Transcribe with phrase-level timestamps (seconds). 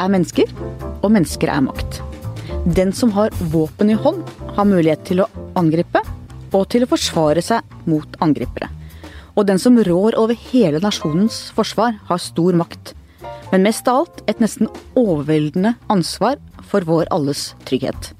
[0.00, 0.50] er mennesker,
[1.00, 2.00] og mennesker er makt.
[2.66, 4.24] Den som har våpen i hånd,
[4.56, 5.28] har mulighet til å
[5.58, 6.02] angripe
[6.56, 8.68] og til å forsvare seg mot angripere.
[9.38, 12.94] Og den som rår over hele nasjonens forsvar, har stor makt.
[13.52, 16.40] Men mest av alt et nesten overveldende ansvar
[16.70, 18.12] for vår alles trygghet.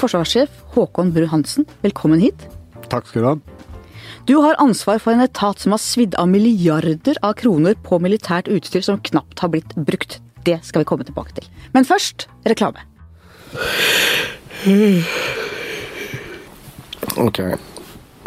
[0.00, 2.46] Forsvarssjef Håkon Bru-Hansen, velkommen hit.
[2.92, 3.36] Takk skal du ha.
[4.28, 8.50] Du har ansvar for en etat som har svidd av milliarder av kroner på militært
[8.52, 10.20] utstyr som knapt har blitt brukt.
[10.46, 11.48] Det skal vi komme tilbake til.
[11.74, 12.82] Men først reklame.
[17.16, 17.40] Ok.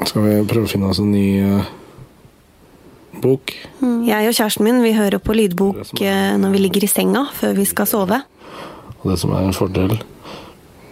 [0.05, 1.67] Skal vi prøve å finne oss en ny uh,
[3.23, 3.53] bok?
[4.05, 6.35] Jeg og kjæresten min vi hører på lydbok er...
[6.41, 8.21] når vi ligger i senga før vi skal sove.
[9.01, 9.97] Og det som er en fordel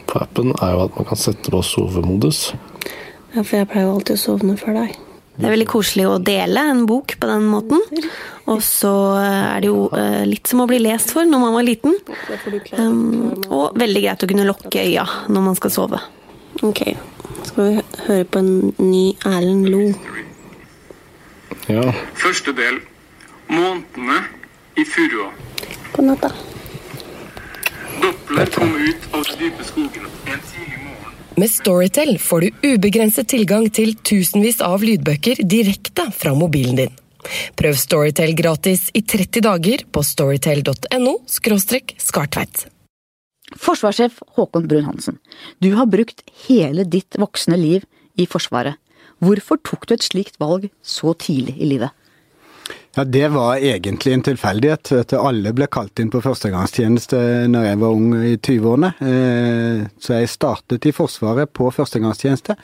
[0.07, 2.51] på appen, er jo at man kan sette på sovemodus.
[3.33, 4.97] Ja, for jeg pleier jo alltid å sovne før deg.
[5.33, 7.81] Det er veldig koselig å dele en bok på den måten.
[8.51, 11.65] Og så er det jo eh, litt som å bli lest for når man var
[11.65, 11.95] liten.
[13.49, 16.01] Og veldig greit å kunne lukke øya når man skal sove.
[16.61, 16.83] Ok,
[17.47, 19.87] skal vi høre på en ny Erlend Lo.
[21.71, 21.87] Ja.
[22.19, 22.81] Første del
[23.49, 24.21] Månedene
[24.77, 25.31] i furua.
[25.93, 26.31] God natt, da.
[28.03, 30.82] Doppler kom ut av de dype skogene en tidlig.
[31.35, 36.91] Med Storytel får du ubegrenset tilgang til tusenvis av lydbøker direkte fra mobilen din.
[37.57, 42.67] Prøv Storytel gratis i 30 dager på storytel.no skartveit.
[43.57, 45.17] Forsvarssjef Håkon Brun-Hansen,
[45.57, 48.77] du har brukt hele ditt voksne liv i Forsvaret.
[49.17, 51.89] Hvorfor tok du et slikt valg så tidlig i livet?
[52.95, 54.91] Ja, det var egentlig en tilfeldighet.
[55.01, 58.91] At alle ble kalt inn på førstegangstjeneste når jeg var ung i 20-årene.
[59.01, 62.55] Eh, Så jeg startet i Forsvaret på førstegangstjeneste.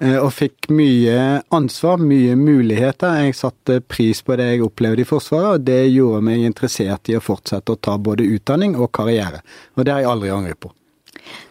[0.00, 3.24] eh, Og fikk mye ansvar, mye muligheter.
[3.24, 7.16] Jeg satte pris på det jeg opplevde i Forsvaret, og det gjorde meg interessert i
[7.16, 9.42] å fortsette å ta både utdanning og karriere.
[9.76, 10.70] Og det har jeg aldri angret på.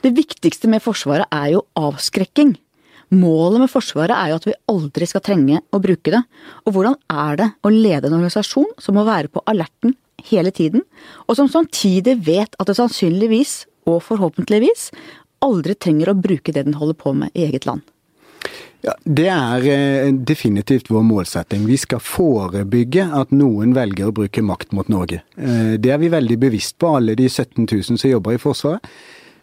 [0.03, 2.55] Det viktigste med Forsvaret er jo avskrekking.
[3.13, 6.23] Målet med Forsvaret er jo at vi aldri skal trenge å bruke det.
[6.65, 9.95] Og hvordan er det å lede en organisasjon som må være på alerten
[10.29, 10.85] hele tiden,
[11.27, 14.89] og som samtidig vet at det sannsynligvis, og forhåpentligvis,
[15.43, 17.83] aldri trenger å bruke det den holder på med i eget land?
[18.83, 21.63] Ja, Det er eh, definitivt vår målsetting.
[21.67, 25.21] Vi skal forebygge at noen velger å bruke makt mot Norge.
[25.37, 28.83] Eh, Det er vi veldig bevisst på, alle de 17 000 som jobber i Forsvaret.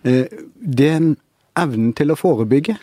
[0.04, 0.26] Eh,
[0.60, 1.16] Den
[1.56, 2.76] evnen til å forebygge,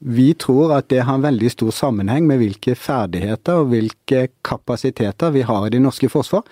[0.00, 5.34] vi tror at det har en veldig stor sammenheng med hvilke ferdigheter og hvilke kapasiteter
[5.34, 6.46] vi har i det norske forsvar.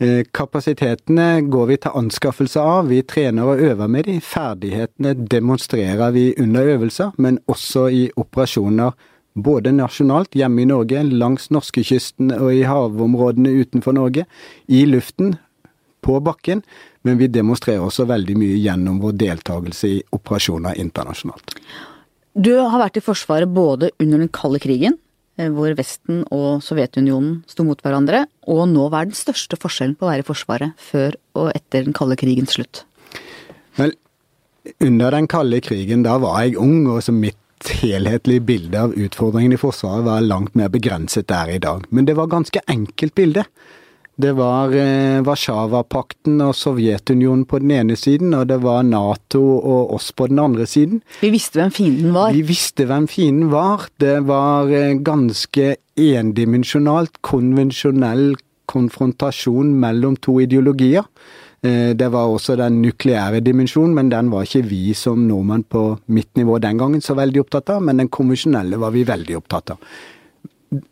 [0.00, 4.16] Eh, Kapasitetene går vi til anskaffelse av, vi trener og øver med de.
[4.24, 8.96] Ferdighetene demonstrerer vi under øvelser, men også i operasjoner
[9.34, 14.24] både nasjonalt, hjemme i Norge, langs norskekysten og i havområdene utenfor Norge,
[14.68, 15.36] i luften,
[16.00, 16.62] på bakken,
[17.04, 21.52] men vi demonstrerer også veldig mye gjennom vår deltakelse i operasjoner internasjonalt.
[22.34, 24.98] Du har vært i Forsvaret både under den kalde krigen,
[25.36, 29.96] eh, hvor Vesten og Sovjetunionen sto mot hverandre, og nå hva er den største forskjellen
[29.98, 32.84] på å være i Forsvaret før og etter den kalde krigens slutt?
[33.76, 33.96] Vel,
[34.78, 37.36] under den kalde krigen, da var jeg ung, og så mitt
[37.80, 41.82] helhetlige bilde av utfordringene i Forsvaret var langt mer begrenset der i dag.
[41.90, 43.44] Men det var ganske enkelt bilde.
[44.20, 49.94] Det var eh, Warszawapakten og Sovjetunionen på den ene siden, og det var Nato og
[49.96, 51.00] oss på den andre siden.
[51.22, 52.34] Vi visste hvem fienden var.
[52.36, 53.86] Vi visste hvem fienden var.
[54.02, 58.34] Det var eh, ganske endimensjonalt, konvensjonell
[58.70, 61.06] konfrontasjon mellom to ideologier.
[61.62, 65.98] Eh, Det var også den nukleære dimensjonen, men den var ikke vi som nordmenn på
[66.08, 69.76] mitt nivå den gangen så veldig opptatt av, men den konvensjonelle var vi veldig opptatt
[69.76, 69.92] av.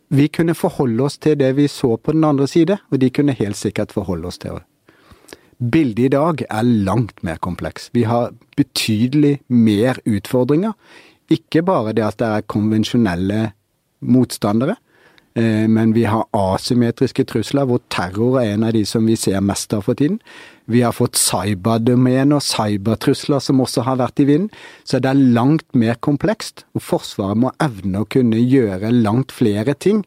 [0.09, 3.37] Vi kunne forholde oss til det vi så på den andre side, og de kunne
[3.37, 4.65] helt sikkert forholde oss til det.
[5.59, 7.89] Bildet i dag er langt mer kompleks.
[7.93, 10.75] Vi har betydelig mer utfordringer.
[11.31, 13.41] Ikke bare det at det er konvensjonelle
[13.99, 14.77] motstandere,
[15.35, 19.73] men vi har asymmetriske trusler, hvor terror er en av de som vi ser mest
[19.77, 20.17] av for tiden.
[20.69, 24.49] Vi har fått cyberdomen og cybertrusler som også har vært i vinden.
[24.83, 29.73] Så det er langt mer komplekst, og Forsvaret må evne å kunne gjøre langt flere
[29.73, 30.03] ting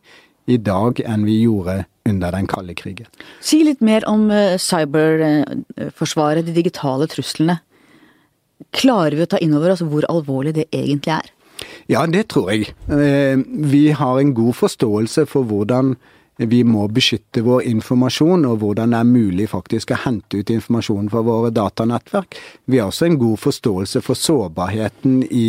[0.50, 3.10] i dag enn vi gjorde under den kalde krigen.
[3.42, 7.60] Si litt mer om eh, cyberforsvaret, de digitale truslene.
[8.74, 11.30] Klarer vi å ta inn over oss hvor alvorlig det egentlig er?
[11.88, 12.72] Ja, det tror jeg.
[12.88, 13.38] Eh,
[13.72, 15.96] Vi har en god forståelse for hvordan
[16.48, 21.10] Vi må beskytte vår informasjon, og hvordan det er mulig faktisk å hente ut informasjon
[21.12, 22.38] fra våre datanettverk.
[22.66, 25.46] Vi har også en god forståelse for sårbarheten i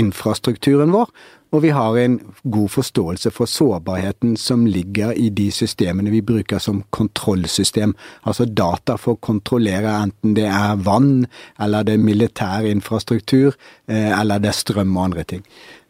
[0.00, 1.08] infrastrukturen vår.
[1.54, 2.16] Og vi har en
[2.50, 7.92] god forståelse for sårbarheten som ligger i de systemene vi bruker som kontrollsystem.
[8.26, 11.28] Altså data for å kontrollere enten det er vann,
[11.62, 13.54] eller det er militær infrastruktur,
[13.86, 15.44] eh, eller det er strøm og andre ting.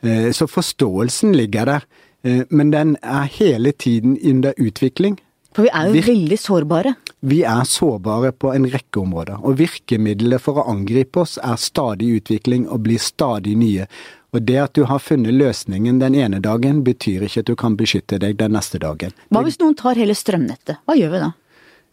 [0.05, 1.89] Eh, så forståelsen ligger der.
[2.25, 5.21] Eh, men den er hele tiden under utvikling.
[5.55, 6.95] For vi er jo Vir veldig sårbare.
[7.23, 9.39] Vi er sårbare på en rekke områder.
[9.45, 13.87] Og virkemidlet for å angripe oss er stadig utvikling og blir stadig nye.
[14.35, 17.77] Og det at du har funnet løsningen den ene dagen, betyr ikke at du kan
[17.79, 19.15] beskytte deg den neste dagen.
[19.31, 20.83] Hva hvis noen tar hele strømnettet?
[20.89, 21.33] Hva gjør vi da?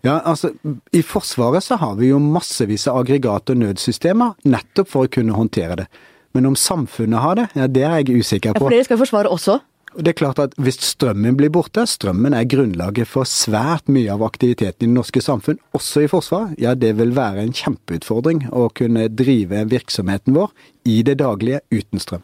[0.01, 0.55] Ja, altså,
[0.97, 5.37] I Forsvaret så har vi jo massevis av aggregat- og nødsystemer, nettopp for å kunne
[5.37, 5.87] håndtere det.
[6.33, 8.57] Men om samfunnet har det, ja, det er jeg usikker på.
[8.57, 9.59] Ja, For dere skal forsvare også?
[9.91, 14.11] Og det er klart at Hvis strømmen blir borte, strømmen er grunnlaget for svært mye
[14.13, 18.45] av aktiviteten i det norske samfunn, også i Forsvaret, ja det vil være en kjempeutfordring
[18.55, 20.53] å kunne drive virksomheten vår
[20.87, 22.23] i det daglige uten strøm.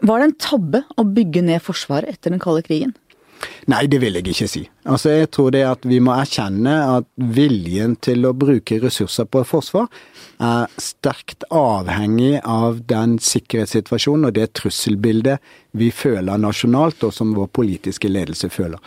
[0.00, 2.94] Var det en tabbe å bygge ned Forsvaret etter den kalde krigen?
[3.68, 4.62] Nei, det vil jeg ikke si.
[4.88, 9.44] Altså, Jeg tror det at vi må erkjenne at viljen til å bruke ressurser på
[9.44, 9.88] forsvar
[10.40, 15.38] er sterkt avhengig av den sikkerhetssituasjonen og det trusselbildet
[15.76, 18.80] vi føler nasjonalt, og som vår politiske ledelse føler.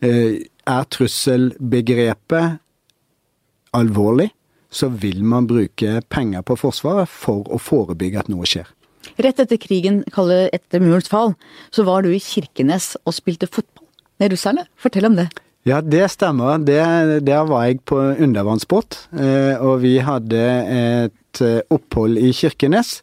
[0.00, 2.60] Eh, er trusselbegrepet
[3.76, 4.30] alvorlig,
[4.70, 8.68] så vil man bruke penger på Forsvaret for å forebygge at noe skjer.
[9.20, 11.34] Rett etter krigen, etter murens fall,
[11.74, 13.79] så var du i Kirkenes og spilte fotball
[14.20, 14.66] med russerne.
[14.80, 15.30] Fortell om det.
[15.68, 16.60] Ja, det stemmer.
[16.64, 16.80] Det,
[17.26, 18.96] der var jeg på undervannsbåt.
[19.12, 23.00] Eh, og vi hadde et eh, opphold i Kirkenes.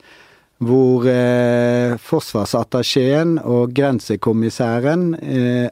[0.57, 5.11] Hvor eh, forsvarsattachéen og grensekommissæren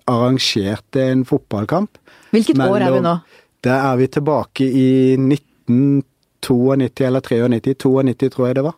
[0.05, 1.97] arrangerte en fotballkamp.
[2.35, 3.15] Hvilket mellom, år er vi nå?
[3.65, 7.73] Der er vi tilbake i 1992 eller 93.
[7.81, 8.77] 92 tror jeg det var.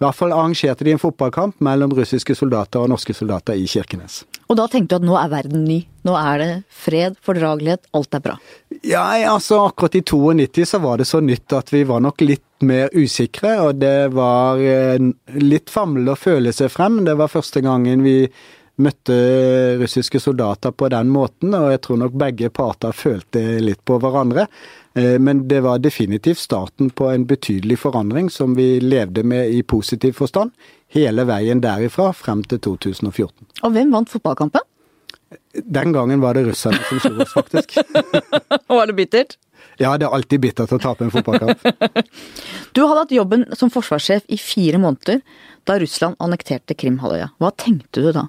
[0.00, 4.22] I hvert fall arrangerte de en fotballkamp mellom russiske soldater og norske soldater i Kirkenes.
[4.50, 5.78] Og da tenkte du at nå er verden ny?
[6.02, 8.36] Nå er det fred, fordragelighet, alt er bra?
[8.82, 12.64] Ja, altså akkurat i 92 så var det så nytt at vi var nok litt
[12.66, 14.98] mer usikre, og det var eh,
[15.38, 16.98] litt famlende å føle seg frem.
[17.06, 18.24] Det var første gangen vi
[18.80, 19.14] møtte
[19.78, 24.48] russiske soldater på den måten, og jeg tror nok begge parter følte litt på hverandre.
[24.94, 29.62] Eh, men det var definitivt starten på en betydelig forandring som vi levde med i
[29.62, 30.50] positiv forstand
[30.90, 33.32] hele veien derifra frem til 2014.
[33.62, 34.66] Og hvem vant fotballkampen?
[35.54, 37.76] Den gangen var det russerne som slo oss, faktisk.
[38.68, 39.36] var det bittert?
[39.78, 41.62] Ja, det er alltid bittert å tape en fotballkamp.
[42.74, 45.22] du hadde hatt jobben som forsvarssjef i fire måneder
[45.68, 47.30] da Russland annekterte Krimhalvøya.
[47.38, 48.26] Hva tenkte du da?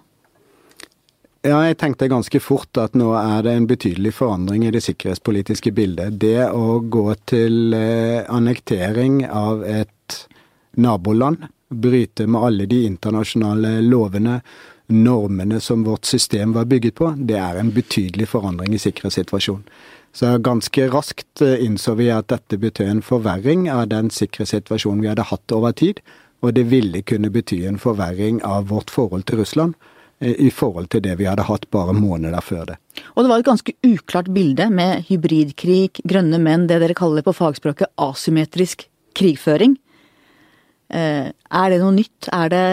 [1.42, 5.72] Ja, jeg tenkte ganske fort at nå er det en betydelig forandring i det sikkerhetspolitiske
[5.74, 6.20] bildet.
[6.22, 10.18] Det å gå til eh, annektering av et
[10.78, 14.38] naboland, bryte med alle de internasjonale lovene,
[14.94, 19.66] normene som vårt system var bygget på, det er en betydelig forandring i sikkerhetssituasjonen.
[20.14, 25.10] Så ganske raskt eh, innså vi at dette betød en forverring av den sikkerhetssituasjonen vi
[25.10, 26.06] hadde hatt over tid,
[26.46, 29.74] og det ville kunne bety en forverring av vårt forhold til Russland
[30.22, 32.78] i forhold til det vi hadde hatt bare måneder før det.
[33.16, 37.34] Og det var et ganske uklart bilde med hybridkrig, grønne menn, det dere kaller på
[37.36, 38.86] fagspråket asymmetrisk
[39.18, 39.78] krigføring.
[40.92, 42.30] Eh, er det noe nytt?
[42.36, 42.68] Er det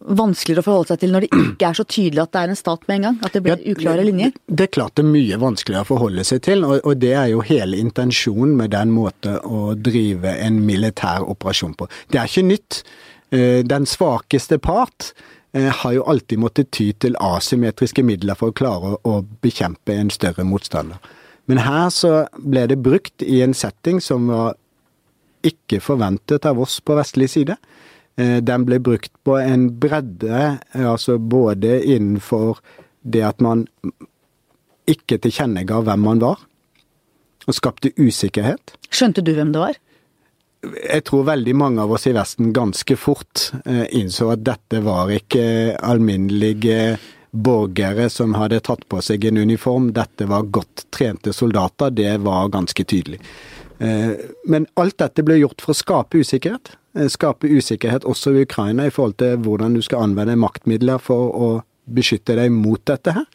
[0.00, 2.58] vanskeligere å forholde seg til når det ikke er så tydelig at det er en
[2.58, 3.18] stat med en gang?
[3.26, 4.32] At det blir uklare linjer?
[4.48, 7.44] Det er klart det er mye vanskeligere å forholde seg til, og det er jo
[7.46, 11.90] hele intensjonen med den måten å drive en militær operasjon på.
[12.10, 12.82] Det er ikke nytt.
[13.30, 18.54] Eh, den svakeste part Eh, har jo alltid måttet ty til asymmetriske midler for å
[18.54, 21.00] klare å bekjempe en større motstander.
[21.50, 24.54] Men her så ble det brukt i en setting som var
[25.46, 27.56] ikke forventet av oss på vestlig side.
[28.20, 32.60] Eh, den ble brukt på en bredde, altså både innenfor
[33.02, 33.66] det at man
[34.90, 36.40] ikke tilkjennega hvem man var,
[37.46, 38.74] og skapte usikkerhet.
[38.92, 39.78] Skjønte du hvem det var?
[40.60, 45.12] Jeg tror veldig mange av oss i Vesten ganske fort eh, innså at dette var
[45.14, 46.98] ikke alminnelige
[47.30, 49.92] borgere som hadde tatt på seg en uniform.
[49.96, 51.94] Dette var godt trente soldater.
[51.94, 53.22] Det var ganske tydelig.
[53.78, 54.12] Eh,
[54.52, 56.74] men alt dette ble gjort for å skape usikkerhet.
[56.98, 61.32] Eh, skape usikkerhet også i Ukraina i forhold til hvordan du skal anvende maktmidler for
[61.32, 61.50] å
[61.90, 63.26] beskytte deg mot dette her.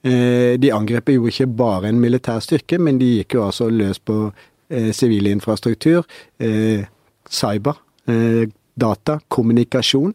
[0.00, 4.14] De angrep jo ikke bare en militær styrke, men de gikk jo altså løs på
[4.24, 4.49] Eh,
[4.92, 6.04] sivil infrastruktur,
[6.38, 6.86] eh,
[7.28, 10.14] cyber, eh, data, kommunikasjon.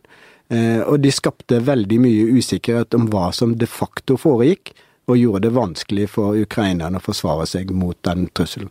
[0.85, 4.75] Og de skapte veldig mye usikkerhet om hva som de facto foregikk,
[5.09, 8.69] og gjorde det vanskelig for ukrainerne å forsvare seg mot den trusselen.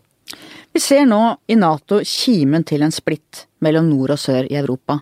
[0.71, 1.19] Vi ser nå
[1.50, 5.00] i Nato kimen til en splitt mellom nord og sør i Europa.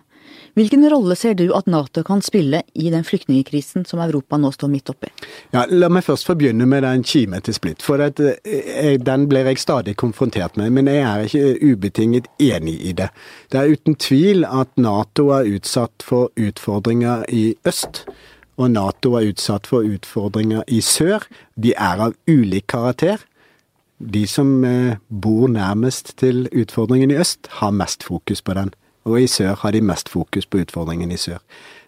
[0.53, 4.69] Hvilken rolle ser du at Nato kan spille i den flyktningkrisen som Europa nå står
[4.69, 5.09] midt oppi?
[5.55, 9.49] Ja, la meg først få begynne med den kime til splitt, for eh, den blir
[9.49, 10.69] jeg stadig konfrontert med.
[10.77, 13.09] Men jeg er ikke ubetinget enig i det.
[13.49, 18.03] Det er uten tvil at Nato er utsatt for utfordringer i øst.
[18.61, 21.25] Og Nato er utsatt for utfordringer i sør.
[21.57, 23.25] De er av ulik karakter.
[23.97, 28.69] De som eh, bor nærmest til utfordringen i øst, har mest fokus på den
[29.03, 31.39] og i sør har de mest fokus på utfordringen i sør.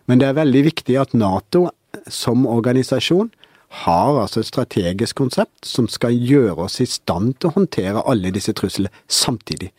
[0.05, 1.67] Men det er veldig viktig at Nato
[2.12, 3.31] som organisasjon
[3.86, 8.31] har altså et strategisk konsept som skal gjøre oss i stand til å håndtere alle
[8.36, 9.72] disse truslene samtidig.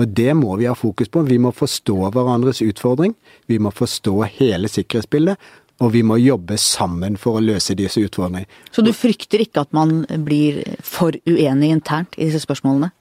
[0.00, 1.24] Og det må vi ha fokus på.
[1.28, 3.12] Vi må forstå hverandres utfordring.
[3.50, 5.36] Vi må forstå hele sikkerhetsbildet.
[5.82, 8.48] Og vi må jobbe sammen for å løse disse utfordringene.
[8.72, 12.92] Så du frykter ikke at man blir for uenig internt i disse spørsmålene?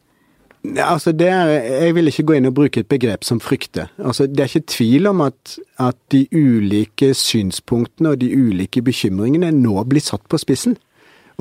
[0.62, 1.50] Altså er,
[1.82, 3.88] jeg vil ikke gå inn og bruke et begrep som frykte.
[3.98, 9.50] Altså, det er ikke tvil om at, at, de ulike synspunktene og de ulike bekymringene
[9.56, 10.77] nå blir satt på spissen.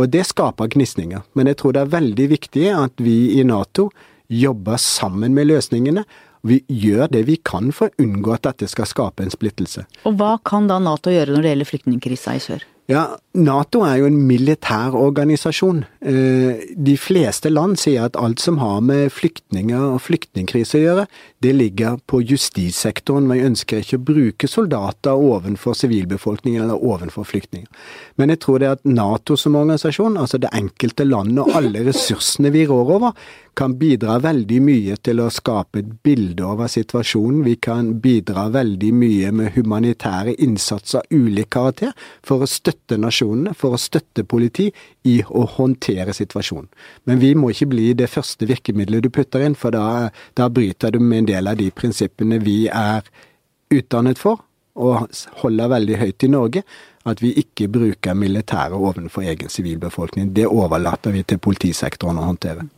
[0.01, 1.27] Og det skaper gnisninger.
[1.37, 3.91] Men jeg tror det er veldig viktig at vi i Nato
[4.31, 6.07] jobber sammen med løsningene.
[6.47, 9.85] Vi gjør det vi kan for å unngå at dette skal skape en splittelse.
[10.09, 12.65] Og hva kan da Nato gjøre når det gjelder flyktningkrisa i sør?
[12.89, 13.05] Ja,
[13.39, 15.85] Nato er jo en militær organisasjon.
[16.03, 21.05] Eh, de fleste land sier at alt som har med flyktninger og flyktningkrise å gjøre,
[21.45, 23.29] det ligger på justissektoren.
[23.31, 27.69] Vi ønsker ikke å bruke soldater ovenfor sivilbefolkningen eller ovenfor flyktninger.
[28.19, 32.51] Men jeg tror det at Nato som organisasjon, altså det enkelte landet og alle ressursene
[32.51, 33.15] vi rår over,
[33.55, 37.43] kan bidra veldig mye til å skape et bilde over situasjonen.
[37.45, 41.95] Vi kan bidra veldig mye med humanitære innsatser av ulik karakter
[42.27, 44.69] for å støtte nasjonene, for å støtte politi
[45.09, 46.69] i å håndtere situasjonen.
[47.05, 50.95] Men vi må ikke bli det første virkemidlet du putter inn, for da, da bryter
[50.95, 53.07] du med en del av de prinsippene vi er
[53.71, 54.45] utdannet for
[54.81, 55.11] og
[55.43, 56.63] holder veldig høyt i Norge,
[57.11, 60.31] at vi ikke bruker militære ovenfor egen sivilbefolkning.
[60.37, 62.69] Det overlater vi til politisektoren å håndtere.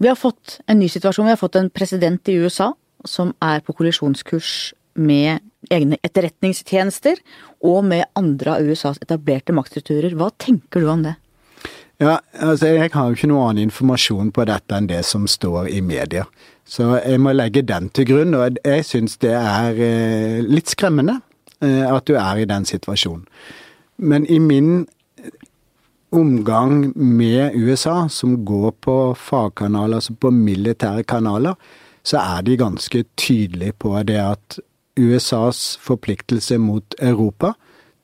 [0.00, 1.28] Vi har fått en ny situasjon.
[1.28, 2.72] Vi har fått en president i USA
[3.04, 7.20] som er på kollisjonskurs med egne etterretningstjenester
[7.66, 10.14] og med andre av USAs etablerte maktstrukturer.
[10.16, 11.16] Hva tenker du om det?
[12.00, 15.68] Ja, altså Jeg har jo ikke noe annen informasjon på dette enn det som står
[15.68, 16.24] i media.
[16.64, 18.36] Så jeg må legge den til grunn.
[18.38, 21.18] Og jeg syns det er eh, litt skremmende
[21.60, 23.26] eh, at du er i den situasjonen.
[24.00, 24.86] Men i min
[26.10, 31.54] omgang med USA, som går på fagkanaler, altså på militære kanaler,
[32.02, 34.58] så er de ganske tydelige på det at
[34.98, 37.54] USAs forpliktelse mot Europa,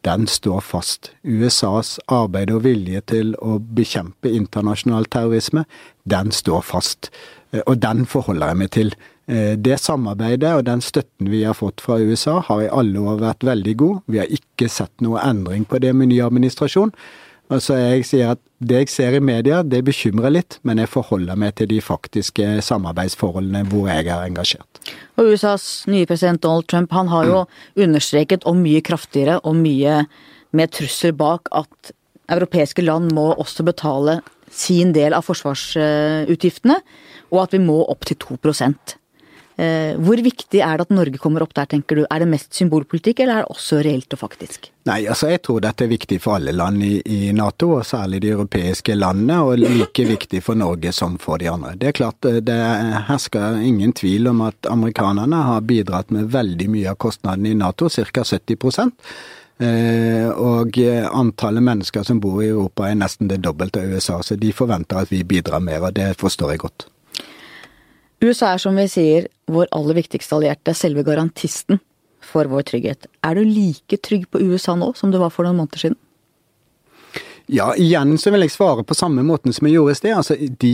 [0.07, 1.11] den står fast.
[1.23, 5.65] USAs arbeid og vilje til å bekjempe internasjonal terrorisme,
[6.05, 7.11] den står fast.
[7.51, 8.95] Eh, og den forholder jeg meg til.
[9.27, 13.19] Eh, det samarbeidet og den støtten vi har fått fra USA, har i alle år
[13.25, 14.03] vært veldig god.
[14.07, 16.95] Vi har ikke sett noe endring på det med ny administrasjon.
[17.53, 21.37] Altså jeg sier at Det jeg ser i media, det bekymrer litt, men jeg forholder
[21.37, 24.81] meg til de faktiske samarbeidsforholdene hvor jeg er engasjert.
[25.21, 27.43] Og USAs nye president Donald Trump han har jo
[27.85, 30.07] understreket, og mye kraftigere og mye
[30.57, 31.93] med trusler bak, at
[32.33, 36.81] europeiske land må også betale sin del av forsvarsutgiftene,
[37.29, 39.06] og at vi må opp til 2 Eh,
[39.57, 42.03] hvor viktig er det at Norge kommer opp der, tenker du?
[42.13, 44.69] Er det mest symbolpolitikk, eller er det også reelt og faktisk?
[44.87, 48.21] Nei, altså jeg tror dette er viktig for alle land i, i Nato, og særlig
[48.23, 51.73] de europeiske landene, og like viktig for Norge som for de andre.
[51.81, 52.59] Det er klart eh, det
[53.09, 57.91] hersker ingen tvil om at amerikanerne har bidratt med veldig mye av kostnadene i Nato,
[57.91, 58.25] ca.
[58.37, 59.03] 70
[59.57, 60.77] Eh, og
[61.17, 65.01] antallet mennesker som bor i Europa er nesten det dobbelte av USA, så de forventer
[65.01, 66.89] at vi bidrar mer, og det forstår jeg godt.
[68.25, 71.81] USA er som vi sier vår aller viktigste allierte, selve garantisten
[72.25, 73.07] for vår trygghet.
[73.23, 75.99] Er du like trygg på USA nå som du var for noen måneder siden?
[77.47, 80.15] Ja, igjen så vil jeg svare på samme måten som jeg gjorde i sted.
[80.19, 80.73] Altså, de,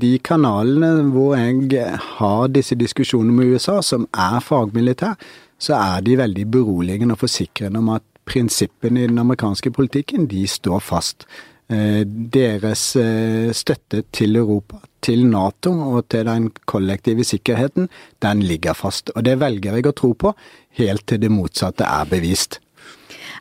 [0.00, 5.18] de, kanalene hvor jeg har disse diskusjonene med USA, som er fagmilitær,
[5.60, 10.46] så er de veldig beroligende og forsikrende om at prinsippene i den amerikanske politikken, de
[10.48, 11.26] står fast.
[11.72, 17.88] Eh, deres eh, støtte til Europa, til Nato og til den kollektive sikkerheten,
[18.20, 19.12] den ligger fast.
[19.16, 20.34] Og det velger jeg å tro på,
[20.80, 22.58] helt til det motsatte er bevist.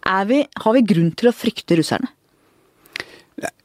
[0.07, 2.13] Er vi, har vi grunn til å frykte russerne?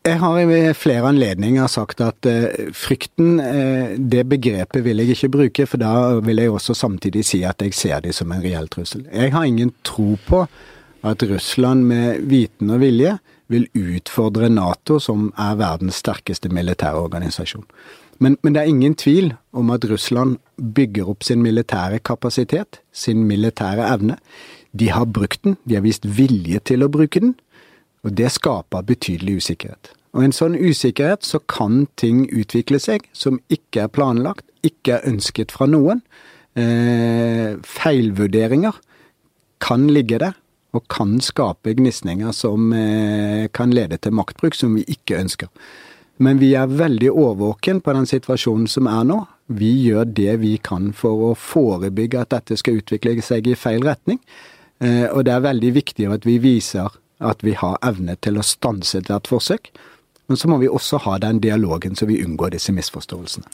[0.07, 3.41] Jeg har ved flere anledninger sagt at uh, frykten,
[3.99, 5.91] det begrepet vil jeg ikke bruke, for da
[6.25, 9.03] vil jeg også samtidig si at jeg ser dem som en reell trussel.
[9.11, 10.45] Jeg har ingen tro på
[11.07, 13.17] at Russland med viten og vilje
[13.53, 17.67] vil utfordre Nato, som er verdens sterkeste militære organisasjon.
[18.19, 23.27] Men, men, det er ingen tvil om at Russland bygger opp sin militære kapasitet, sin
[23.29, 24.17] militære evne.
[24.73, 27.35] De har brukt den, de har vist vilje til å bruke den,
[28.05, 29.93] og det skaper betydelig usikkerhet.
[30.17, 35.11] Og en sånn usikkerhet så kan ting utvikle seg som ikke er planlagt, ikke er
[35.11, 36.01] ønsket fra noen.
[36.57, 38.79] Eh, feilvurderinger
[39.61, 40.39] kan ligge der,
[40.77, 45.51] og kan skape gnisninger som eh, kan lede til maktbruk som vi ikke ønsker.
[46.23, 49.19] Men vi er veldig årvåken på den situasjonen som er nå.
[49.53, 53.85] Vi gjør det vi kan for å forebygge at dette skal utvikle seg i feil
[53.85, 54.23] retning.
[54.81, 56.89] Eh, og det er veldig viktig at vi viser
[57.25, 59.71] at vi har evne til å stanse ethvert forsøk.
[60.27, 63.47] Men så må vi også ha den dialogen så vi unngår disse misforståelsene.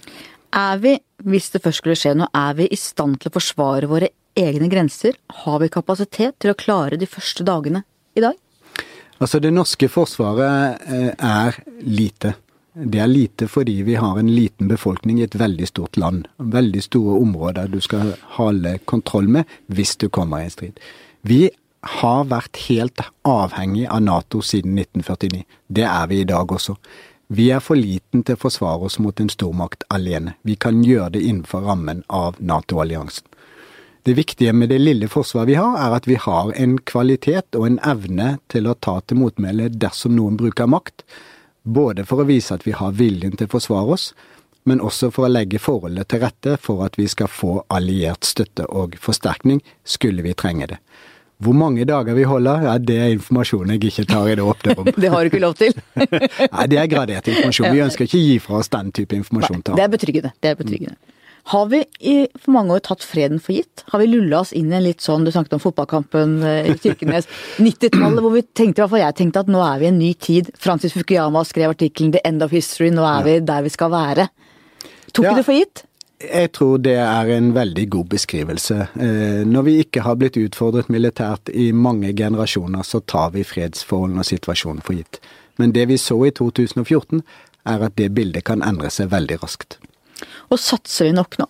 [0.52, 3.88] Er vi, hvis det først skulle skje noe, er vi i stand til å forsvare
[3.88, 5.16] våre egne grenser?
[5.44, 7.84] Har vi kapasitet til å klare de første dagene
[8.14, 8.38] i dag?
[9.22, 12.34] Altså, det norske forsvaret eh, er lite.
[12.72, 16.26] Det er lite fordi vi har en liten befolkning i et veldig stort land.
[16.38, 20.80] Veldig store områder du skal holde kontroll med hvis du kommer i en strid.
[21.22, 21.50] Vi
[22.02, 25.42] har vært helt avhengig av Nato siden 1949.
[25.68, 26.76] Det er vi i dag også.
[27.32, 30.34] Vi er for liten til å forsvare oss mot en stormakt alene.
[30.42, 33.26] Vi kan gjøre det innenfor rammen av Nato-alliansen.
[34.02, 37.68] Det viktige med det lille forsvaret vi har, er at vi har en kvalitet og
[37.68, 41.04] en evne til å ta til motmæle dersom noen bruker makt.
[41.62, 44.08] Både for å vise at vi har viljen til å forsvare oss,
[44.66, 48.66] men også for å legge forholdet til rette for at vi skal få alliert støtte
[48.66, 50.82] og forsterkning, skulle vi trenge det.
[51.42, 54.76] Hvor mange dager vi holder, ja, det er informasjon jeg ikke tar i det åpne
[54.78, 54.92] rom.
[55.02, 55.74] det har du ikke lov til?
[56.58, 57.70] Nei, det er gradert informasjon.
[57.74, 59.62] Vi ønsker ikke å gi fra oss den type informasjon.
[59.62, 60.34] Nei, det er betryggende.
[60.42, 60.98] Det er betryggende.
[61.50, 63.82] Har vi i for mange år tatt freden for gitt?
[63.90, 66.76] Har vi lulla oss inn i en litt sånn, du snakket om fotballkampen eh, i
[66.78, 67.26] Kirkenes,
[67.58, 69.98] 90-tallet, hvor vi tenkte, i hvert fall jeg tenkte at nå er vi i en
[69.98, 70.52] ny tid.
[70.58, 74.28] Francis Fukuyama skrev artikkelen 'The End of History', nå er vi der vi skal være.
[75.10, 75.34] Tok ja.
[75.36, 75.84] det for gitt?
[76.22, 78.78] Jeg tror det er en veldig god beskrivelse.
[78.94, 84.22] Eh, når vi ikke har blitt utfordret militært i mange generasjoner, så tar vi fredsforholdene
[84.22, 85.18] og situasjonen for gitt.
[85.58, 87.26] Men det vi så i 2014,
[87.66, 89.81] er at det bildet kan endre seg veldig raskt.
[90.50, 91.48] Og satser vi nok nå?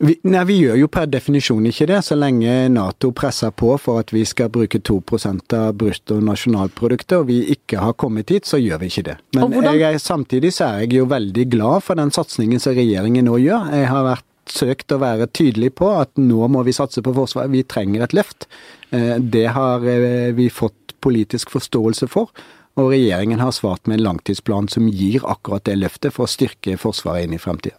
[0.00, 4.00] Vi, nei, vi gjør jo per definisjon ikke det, så lenge Nato presser på for
[4.00, 8.80] at vi skal bruke 2% av bruttonasjonalproduktet, og vi ikke har kommet hit, så gjør
[8.80, 9.18] vi ikke det.
[9.36, 13.36] Men jeg, samtidig så er jeg jo veldig glad for den satsingen som regjeringen nå
[13.42, 13.68] gjør.
[13.76, 17.52] Jeg har vært søkt å være tydelig på at nå må vi satse på Forsvaret,
[17.52, 18.48] vi trenger et løft.
[18.96, 22.32] Eh, det har eh, vi fått politisk forståelse for.
[22.78, 26.78] Og regjeringen har svart med en langtidsplan som gir akkurat det løftet for å styrke
[26.80, 27.78] Forsvaret inn i fremtiden.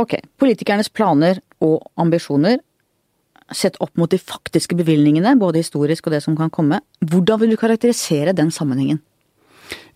[0.00, 2.60] Ok, politikernes planer og ambisjoner
[3.50, 6.80] sett opp mot de faktiske bevilgningene, både historisk og det som kan komme.
[7.02, 9.00] Hvordan vil du karakterisere den sammenhengen?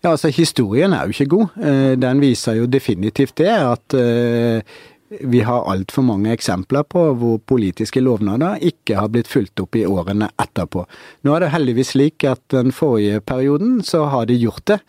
[0.03, 1.55] Ja, altså Historien er jo ikke god.
[1.57, 4.75] Eh, den viser jo definitivt det, at eh,
[5.09, 9.85] vi har altfor mange eksempler på hvor politiske lovnader ikke har blitt fulgt opp i
[9.85, 10.85] årene etterpå.
[11.25, 14.79] Nå er det heldigvis slik at den forrige perioden så har de gjort det.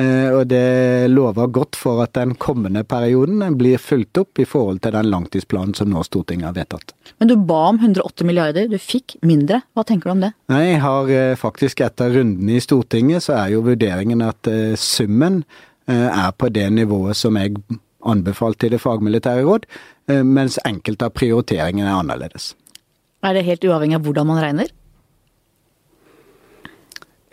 [0.00, 4.82] Eh, og det lover godt for at den kommende perioden blir fulgt opp i forhold
[4.84, 6.92] til den langtidsplanen som nå Stortinget har vedtatt.
[7.20, 9.62] Men du ba om 108 milliarder, du fikk mindre.
[9.76, 10.34] Hva tenker du om det?
[10.52, 14.76] Nei, jeg har eh, faktisk etter rundene i Stortinget så er jo vurderingen at eh,
[14.80, 15.42] summen
[15.86, 17.60] er på det nivået som jeg
[18.08, 19.68] anbefalt til det fagmilitære råd,
[20.08, 22.54] eh, mens enkelte av prioriteringene er annerledes.
[23.26, 24.72] Er det helt uavhengig av hvordan man regner?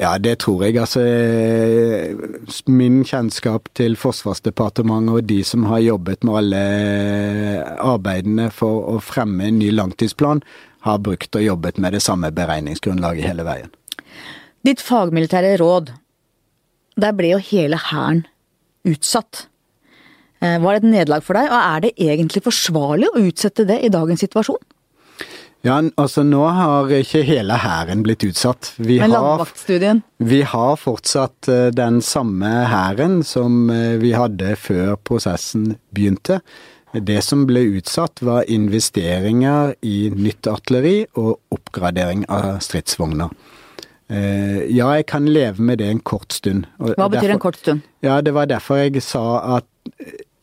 [0.01, 0.77] Ja, det tror jeg.
[0.81, 1.03] Altså,
[2.67, 6.63] min kjennskap til Forsvarsdepartementet og de som har jobbet med alle
[7.77, 10.41] arbeidene for å fremme en ny langtidsplan,
[10.83, 13.69] har brukt og jobbet med det samme beregningsgrunnlaget hele veien.
[14.67, 15.93] Ditt fagmilitære råd,
[16.99, 18.25] der ble jo hele hæren
[18.87, 19.45] utsatt.
[20.43, 23.79] Eh, var det et nederlag for deg, og er det egentlig forsvarlig å utsette det
[23.85, 24.59] i dagens situasjon?
[25.63, 28.73] Ja, altså nå har ikke hele hæren blitt utsatt.
[28.75, 30.01] Vi Men landvaktstudien?
[30.19, 36.41] Vi har fortsatt eh, den samme hæren som eh, vi hadde før prosessen begynte.
[36.93, 43.31] Det som ble utsatt var investeringer i nytt artilleri og oppgradering av stridsvogner.
[44.13, 46.67] Ja, jeg kan leve med det en kort stund.
[46.77, 47.87] Hva betyr derfor, en kort stund?
[48.05, 49.23] Ja, Det var derfor jeg sa
[49.55, 49.65] at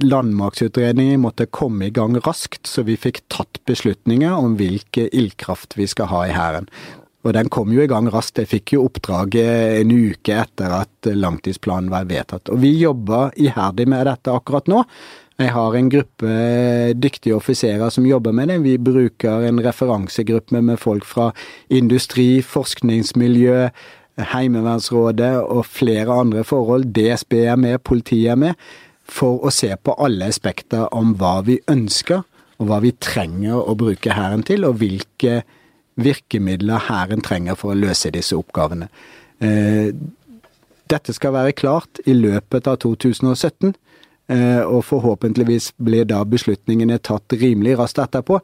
[0.03, 5.89] landmaktutredningen måtte komme i gang raskt, så vi fikk tatt beslutninger om hvilke ildkraft vi
[5.91, 6.69] skal ha i Hæren.
[7.21, 8.41] Og den kom jo i gang raskt.
[8.41, 12.49] Jeg fikk jo oppdraget en uke etter at langtidsplanen var vedtatt.
[12.49, 14.87] Og vi jobber iherdig med dette akkurat nå.
[15.41, 16.33] Jeg har en gruppe
[17.01, 18.59] dyktige offiserer som jobber med det.
[18.65, 21.31] Vi bruker en referansegruppe med folk fra
[21.69, 23.71] industri, forskningsmiljø,
[24.21, 26.91] Heimevernsrådet og flere andre forhold.
[26.93, 28.55] DSB er med, politiet er med.
[29.11, 32.23] For å se på alle aspekter om hva vi ønsker,
[32.61, 35.41] og hva vi trenger å bruke Hæren til, og hvilke
[36.01, 38.91] virkemidler Hæren trenger for å løse disse oppgavene.
[39.41, 39.91] Eh,
[40.91, 43.75] dette skal være klart i løpet av 2017,
[44.29, 48.41] eh, og forhåpentligvis blir da beslutningene tatt rimelig raskt etterpå.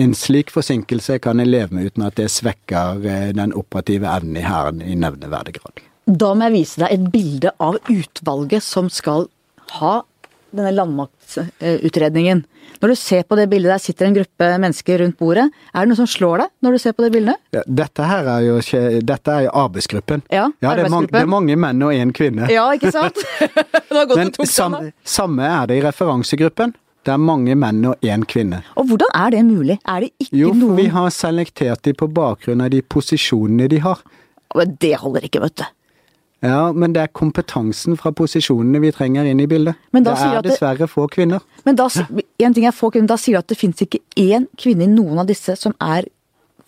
[0.00, 4.36] En slik forsinkelse kan jeg leve med uten at det svekker eh, den operative evnen
[4.36, 5.82] i Hæren i nevneverdig grad.
[6.10, 9.28] Da må jeg vise deg et bilde av utvalget som skal
[9.78, 10.00] ha
[10.50, 12.42] denne landmaktutredningen.
[12.80, 15.46] Når du ser på det bildet, der sitter en gruppe mennesker rundt bordet.
[15.74, 17.38] Er det noe som slår deg når du ser på det bildet?
[17.54, 18.58] Ja, dette her er jo,
[19.06, 20.24] dette er jo arbeidsgruppen.
[20.32, 22.48] Ja, det, er mange, det er mange menn og én kvinne.
[22.50, 23.20] Ja, ikke sant?
[24.16, 26.74] Men tok sam, samme, er det i referansegruppen.
[27.04, 28.60] Det er mange menn og én kvinne.
[28.76, 29.78] Og hvordan er det mulig?
[29.88, 33.80] Er det ikke Jo, noen vi har selektert de på bakgrunn av de posisjonene de
[33.84, 34.02] har.
[34.56, 35.64] Men Det holder ikke, vet du.
[36.42, 39.76] Ja, men det er kompetansen fra posisjonene vi trenger inn i bildet.
[39.92, 41.40] Det er det- dessverre få kvinner.
[41.66, 41.88] Men da,
[42.38, 44.86] en ting er få kvinner, da sier du at det finnes ikke én kvinne i
[44.86, 46.04] noen av disse som er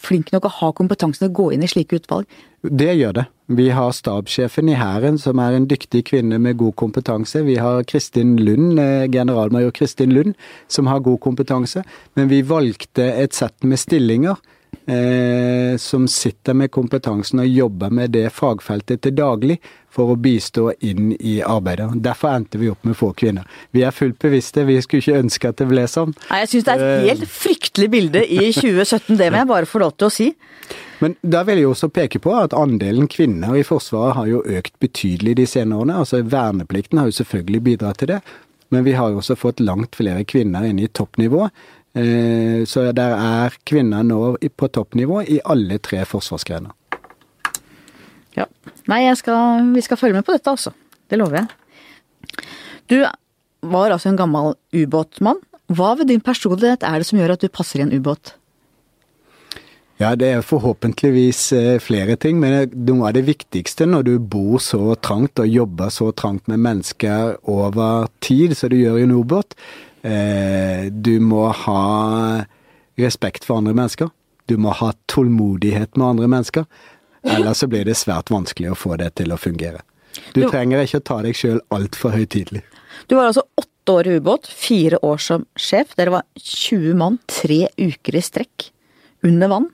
[0.03, 2.27] flink nok å ha kompetansen til å gå inn i slike utvalg.
[2.63, 3.27] Det gjør det.
[3.49, 7.45] Vi har stabssjefen i Hæren, som er en dyktig kvinne med god kompetanse.
[7.45, 10.35] Vi har Kristin Lund, eh, generalmajor Kristin Lund,
[10.69, 11.85] som har god kompetanse.
[12.17, 14.37] Men vi valgte et sett med stillinger
[14.87, 19.59] eh, som sitter med kompetansen og jobber med det fagfeltet til daglig
[19.93, 21.91] for å bistå inn i arbeidet.
[22.05, 23.49] Derfor endte vi opp med få kvinner.
[23.77, 26.15] Vi er fullt bevisste, vi skulle ikke ønske at det ble sånn.
[26.31, 29.69] Nei, Jeg syns det er et helt fryktelig bilde i 2017, det må jeg bare
[29.69, 30.31] få lov til å si.
[31.03, 34.77] Men da vil jeg også peke på at andelen kvinner i Forsvaret har jo økt
[34.81, 35.99] betydelig de senere årene.
[36.05, 38.21] Altså Verneplikten har jo selvfølgelig bidratt til det,
[38.73, 41.49] men vi har jo også fått langt flere kvinner inn i toppnivå.
[41.95, 46.73] Eh, Så der er kvinner nå på toppnivå i alle tre forsvarsgrener.
[48.37, 48.47] Ja.
[48.89, 50.73] Nei, skal, vi skal følge med på dette, altså.
[51.11, 51.49] Det lover jeg.
[52.89, 53.03] Du
[53.63, 55.43] var altså en gammel ubåtmann.
[55.73, 58.35] Hva ved din personlighet er det som gjør at du passer i en ubåt?
[60.01, 64.59] Ja, det er forhåpentligvis eh, flere ting, men noe av det viktigste når du bor
[64.59, 69.15] så trangt og jobber så trangt med mennesker over tid, som du gjør i en
[69.15, 71.83] ubåt, eh, du må ha
[72.99, 74.11] respekt for andre mennesker.
[74.51, 76.67] Du må ha tålmodighet med andre mennesker.
[77.23, 79.85] Ellers så blir det svært vanskelig å få det til å fungere.
[80.35, 82.65] Du trenger ikke å ta deg sjøl altfor høytidelig.
[83.09, 85.95] Du var altså åtte år i ubåt, fire år som sjef.
[85.99, 88.69] Dere var 20 mann, tre uker i strekk,
[89.25, 89.71] under vann.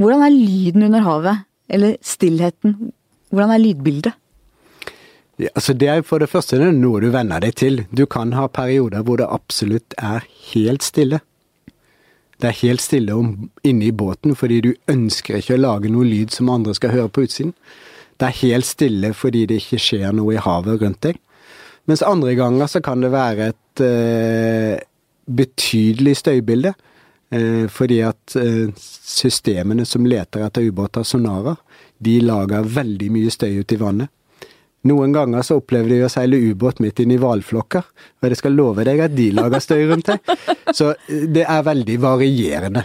[0.00, 1.44] Hvordan er lyden under havet?
[1.72, 2.92] Eller stillheten?
[3.32, 4.18] Hvordan er lydbildet?
[5.40, 7.84] Ja, altså det er for det første det er noe du venner deg til.
[7.90, 11.22] Du kan ha perioder hvor det absolutt er helt stille.
[12.42, 16.04] Det er helt stille om, inne i båten fordi du ønsker ikke å lage noe
[16.08, 17.54] lyd som andre skal høre på utsiden.
[18.18, 21.20] Det er helt stille fordi det ikke skjer noe i havet rundt deg.
[21.90, 24.82] Mens andre ganger så kan det være et eh,
[25.26, 26.74] betydelig støybilde.
[27.32, 31.56] Eh, fordi at eh, systemene som leter etter ubåter, sonarer,
[32.02, 34.12] de lager veldig mye støy ute i vannet.
[34.90, 37.84] Noen ganger så opplever de å seile ubåt midt inn i hvalflokker,
[38.18, 40.34] og jeg skal love deg at de lager støy rundt deg.
[40.74, 42.82] Så eh, det er veldig varierende.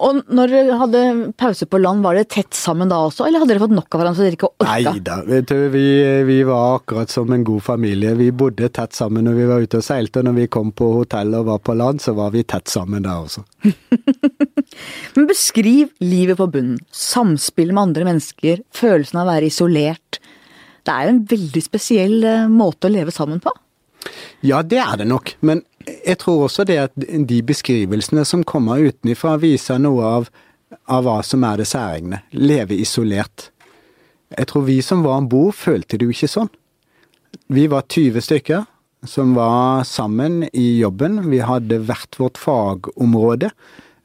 [0.00, 1.00] Og når dere hadde
[1.38, 4.00] pause på land, var dere tett sammen da også, eller hadde dere fått nok av
[4.00, 4.68] hverandre så dere ikke orka?
[4.70, 5.84] Nei da, vet du, vi,
[6.26, 8.14] vi var akkurat som en god familie.
[8.18, 10.90] Vi bodde tett sammen når vi var ute og seilte, og når vi kom på
[10.96, 13.44] hotell og var på land, så var vi tett sammen da også.
[15.16, 16.80] Men beskriv livet på bunnen.
[16.94, 20.19] Samspillet med andre mennesker, følelsen av å være isolert.
[20.84, 23.52] Det er jo en veldig spesiell eh, måte å leve sammen på.
[24.46, 28.80] Ja, det er det nok, men jeg tror også det at de beskrivelsene som kommer
[28.80, 30.30] utenifra viser noe av,
[30.88, 32.22] av hva som er det særegne.
[32.32, 33.50] Leve isolert.
[34.36, 36.50] Jeg tror vi som var om bord, følte det jo ikke sånn.
[37.50, 38.64] Vi var 20 stykker
[39.08, 41.22] som var sammen i jobben.
[41.30, 43.50] Vi hadde hvert vårt fagområde.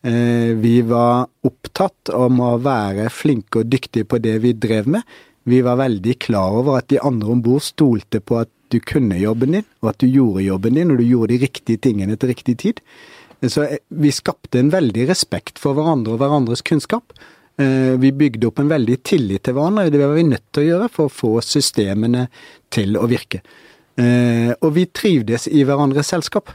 [0.05, 5.03] Eh, Vi var opptatt om å være flinke og dyktige på det vi drev med.
[5.45, 9.17] Vi var veldig klar over at de andre om bord stolte på at du kunne
[9.21, 12.31] jobben din, og at du gjorde jobben din, og du gjorde de riktige tingene til
[12.31, 12.81] riktig tid.
[13.45, 17.13] Så eh, vi skapte en veldig respekt for hverandre og hverandres kunnskap.
[17.61, 20.69] Eh, Vi bygde opp en veldig tillit til hverandre, det var vi nødt til å
[20.71, 22.25] gjøre for å få systemene
[22.73, 23.43] til å virke.
[24.01, 26.49] Eh, Og vi trivdes i hverandres selskap.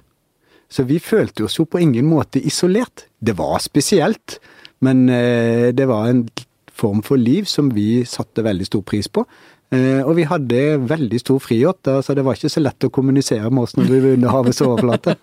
[0.70, 3.07] Så vi følte oss jo på ingen måte isolert.
[3.18, 4.38] Det var spesielt,
[4.87, 6.20] men det var en
[6.81, 9.27] form for liv som vi satte veldig stor pris på.
[9.71, 13.51] Eh, Og vi hadde veldig stor frihet, så det var ikke så lett å kommunisere
[13.51, 15.14] med oss når vi var under havets overflate.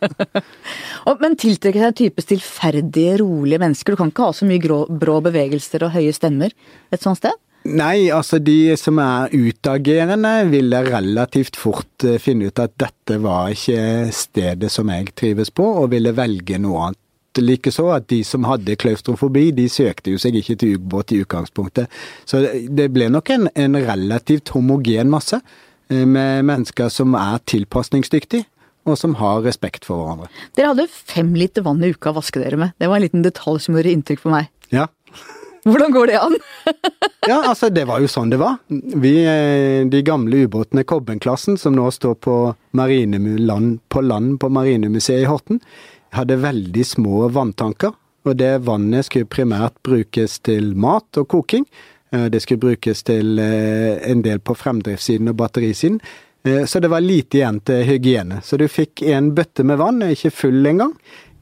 [1.23, 3.93] Men tiltrekker seg en type stillferdige, rolige mennesker.
[3.93, 6.55] Du kan ikke ha så mye grå, brå bevegelser og høye stemmer
[6.93, 7.35] et sånt sted.
[7.67, 13.51] Nei, altså de som er utagerende, ville relativt fort eh, finne ut at dette var
[13.51, 17.01] ikke stedet som jeg trives på, og ville velge noe annet.
[17.43, 21.91] Likeså at de som hadde klaustrofobi, de søkte jo seg ikke til ubåt i utgangspunktet.
[22.25, 28.47] Så det ble nok en, en relativt homogen masse eh, med mennesker som er tilpasningsdyktige.
[28.87, 30.29] Og som har respekt for hverandre.
[30.55, 32.71] Dere hadde fem liter vann i uka å vaske dere med.
[32.79, 34.47] Det var en liten detalj som gjorde inntrykk på meg.
[34.71, 34.85] Ja,
[35.67, 36.35] Hvordan går det an?
[37.27, 38.55] Ja, altså det var jo sånn det var.
[38.69, 42.35] Vi, eh, de gamle ubåtene Kobbenklassen, som nå står på,
[42.77, 45.59] land, på land på Marinemuseet i Horten,
[46.15, 47.93] hadde veldig små vanntanker.
[48.27, 51.65] Og det vannet skulle primært brukes til mat og koking.
[52.11, 55.99] Eh, Det skulle brukes til eh, en del på fremdriftssiden og batterisiden.
[56.43, 58.41] Eh, Så det var lite igjen til hygiene.
[58.43, 60.93] Så du fikk en bøtte med vann, ikke full engang,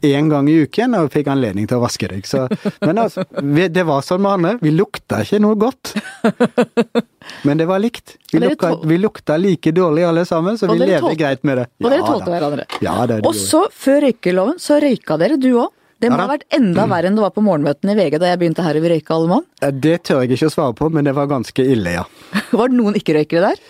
[0.03, 2.25] én gang i uken, og fikk anledning til å vaske deg.
[2.29, 2.45] Så,
[2.85, 4.57] men altså, det var sånn med andre.
[4.61, 5.95] Vi lukta ikke noe godt.
[7.45, 8.15] Men det var likt.
[8.31, 11.17] Vi Og lukta, vi lukta like dårlig alle sammen, så Og vi lever levde tålte-
[11.21, 11.65] greit med det.
[11.83, 12.31] Og dere Ja tålte da.
[12.39, 12.65] hverandre.
[12.81, 15.69] Ja, det, det Og så, før røykeloven, så røyka dere, du òg.
[16.01, 18.25] Det må Ja ha vært enda verre enn det var på morgenmøtene i VG da
[18.33, 19.45] jeg begynte her vi røyka alle mann.
[19.79, 22.03] Det tør jeg ikke å svare på, men det var ganske ille, ja.
[22.51, 23.61] Var det noen ikke-røykere der?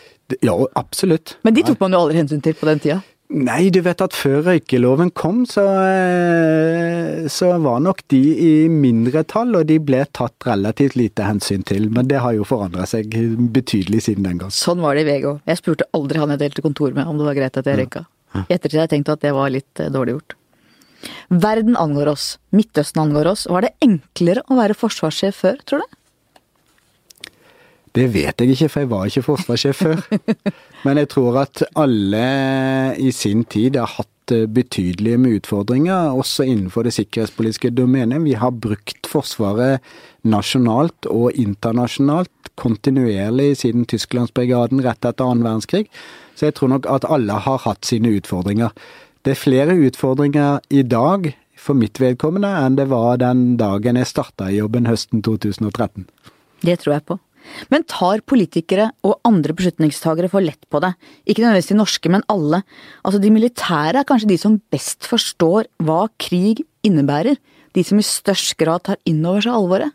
[0.41, 1.35] Ja, absolutt.
[1.45, 3.03] Men de tok man jo aldri hensyn til på den tida.
[3.33, 9.55] Nei, du vet at før røykeloven kom, så, eh, så var nok de i mindretall,
[9.57, 11.89] og de ble tatt relativt lite hensyn til.
[11.89, 13.09] Men det har jo forandra seg
[13.51, 14.53] betydelig siden den gang.
[14.53, 15.41] Sånn var det i VG òg.
[15.49, 18.05] Jeg spurte aldri han jeg delte kontor med om det var greit at jeg røyka.
[18.35, 20.37] I ettertid har jeg tenkt at det var litt eh, dårlig gjort.
[21.29, 22.37] Verden angår oss.
[22.53, 23.47] Midtøsten angår oss.
[23.49, 25.97] Var det enklere å være forsvarssjef før, tror du?
[27.95, 30.01] Det vet jeg ikke, for jeg var ikke forsvarssjef før.
[30.85, 32.25] Men jeg tror at alle
[33.01, 38.21] i sin tid har hatt eh, betydelige med utfordringer, også innenfor det sikkerhetspolitiske domenet.
[38.25, 39.81] Vi har brukt Forsvaret
[40.25, 45.87] nasjonalt og internasjonalt kontinuerlig siden Tysklandsbrigaden rett etter annen verdenskrig.
[46.37, 48.75] Så jeg tror nok at alle har hatt sine utfordringer.
[49.25, 54.11] Det er flere utfordringer i dag for mitt vedkommende enn det var den dagen jeg
[54.11, 56.05] starta i jobben høsten 2013.
[56.61, 57.17] Det tror jeg på.
[57.71, 60.93] Men tar politikere og andre beslutningstagere for lett på det?
[61.25, 62.63] Ikke nødvendigvis de norske, men alle.
[63.03, 67.37] Altså De militære er kanskje de som best forstår hva krig innebærer.
[67.75, 69.91] De som i størst grad tar inn over seg alvoret.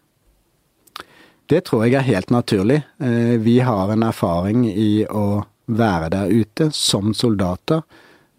[1.50, 2.82] Det tror jeg er helt naturlig.
[3.02, 7.82] Eh, Vi har en erfaring i å være der ute som soldater.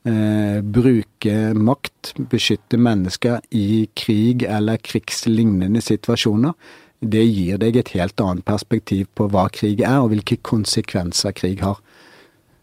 [0.06, 6.54] eh, Bruke makt, beskytte mennesker i krig eller krigslignende situasjoner.
[7.02, 11.64] Det gir deg et helt annet perspektiv på hva krig er, og hvilke konsekvenser krig
[11.66, 11.80] har.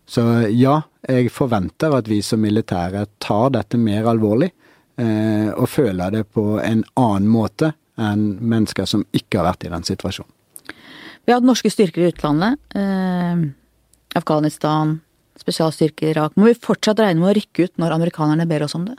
[0.09, 0.23] Så
[0.55, 4.53] ja, jeg forventer at vi som militære tar dette mer alvorlig,
[4.97, 9.73] eh, og føler det på en annen måte enn mennesker som ikke har vært i
[9.75, 10.33] den situasjonen.
[11.27, 12.57] Vi har hatt norske styrker i utlandet.
[12.79, 13.43] Eh,
[14.17, 15.01] Afghanistan,
[15.37, 16.39] spesialstyrker i Irak.
[16.39, 18.97] Må vi fortsatt regne med å rykke ut når amerikanerne ber oss om det?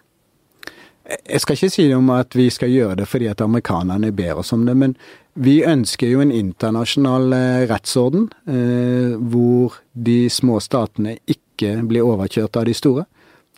[1.09, 4.53] Jeg skal ikke si om at vi skal gjøre det fordi at amerikanerne ber oss
[4.53, 4.95] om det, men
[5.39, 12.59] vi ønsker jo en internasjonal eh, rettsorden eh, hvor de små statene ikke blir overkjørt
[12.59, 13.05] av de store.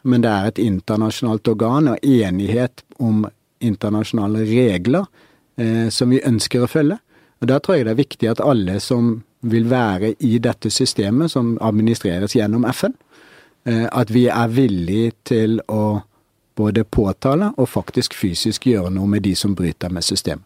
[0.03, 3.25] Men det er et internasjonalt organ og enighet om
[3.61, 5.05] internasjonale regler
[5.57, 6.97] eh, som vi ønsker å følge.
[7.41, 11.31] Og Da tror jeg det er viktig at alle som vil være i dette systemet,
[11.33, 12.93] som administreres gjennom FN,
[13.65, 16.01] eh, at vi er villige til å
[16.55, 20.45] både påtale og faktisk fysisk gjøre noe med de som bryter med systemet.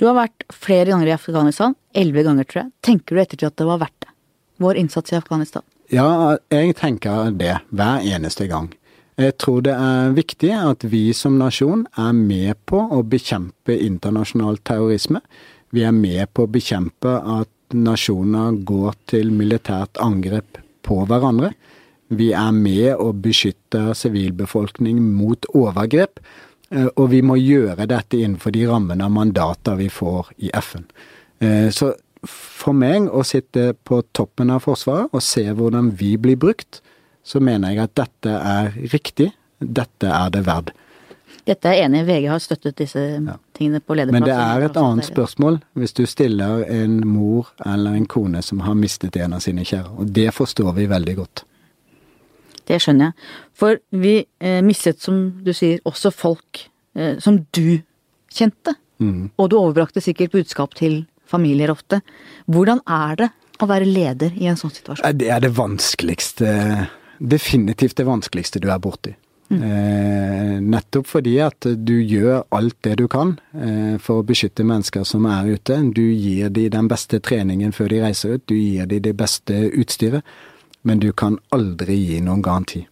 [0.00, 1.74] Du har vært flere ganger i Afghanistan.
[1.92, 2.70] Elleve ganger, tror jeg.
[2.86, 4.14] Tenker du ettertid at det var verdt det?
[4.60, 5.64] Vår innsats i Afghanistan?
[5.92, 8.70] Ja, jeg tenker det hver eneste gang.
[9.20, 14.56] Jeg tror det er viktig at vi som nasjon er med på å bekjempe internasjonal
[14.64, 15.20] terrorisme.
[15.74, 21.52] Vi er med på å bekjempe at nasjoner går til militært angrep på hverandre.
[22.10, 26.20] Vi er med og beskytter sivilbefolkning mot overgrep.
[26.72, 30.84] eh, Og vi må gjøre dette innenfor de rammene av mandater vi får i FN.
[31.40, 31.94] Eh, Så
[32.24, 36.80] for meg å sitte på toppen av Forsvaret og se hvordan vi blir brukt,
[37.24, 39.32] så mener jeg at dette er riktig.
[39.60, 40.72] Dette er det verd.
[41.46, 42.04] Dette er enig.
[42.06, 43.00] VG har støttet disse
[43.54, 44.12] tingene på lederplass.
[44.12, 48.60] Men det er et annet spørsmål hvis du stiller en mor eller en kone som
[48.60, 49.98] har mistet en av sine kjære.
[49.98, 51.44] Og det forstår vi veldig godt.
[52.68, 53.30] Det skjønner jeg.
[53.56, 56.64] For vi eh, mistet, som du sier, også folk
[56.96, 57.80] eh, som du
[58.32, 58.76] kjente.
[59.00, 59.30] Mm.
[59.40, 62.02] Og du overbrakte sikkert budskap til familier ofte.
[62.50, 65.18] Hvordan er det å være leder i en sånn situasjon?
[65.20, 66.54] Det er det vanskeligste
[67.20, 69.10] Definitivt det vanskeligste du er borti.
[69.50, 75.02] Eh, nettopp fordi at du gjør alt det du kan eh, for å beskytte mennesker
[75.04, 75.76] som er ute.
[75.90, 79.58] Du gir dem den beste treningen før de reiser ut, du gir dem det beste
[79.74, 80.22] utstyret,
[80.82, 82.84] men du kan aldri gi noen garanti.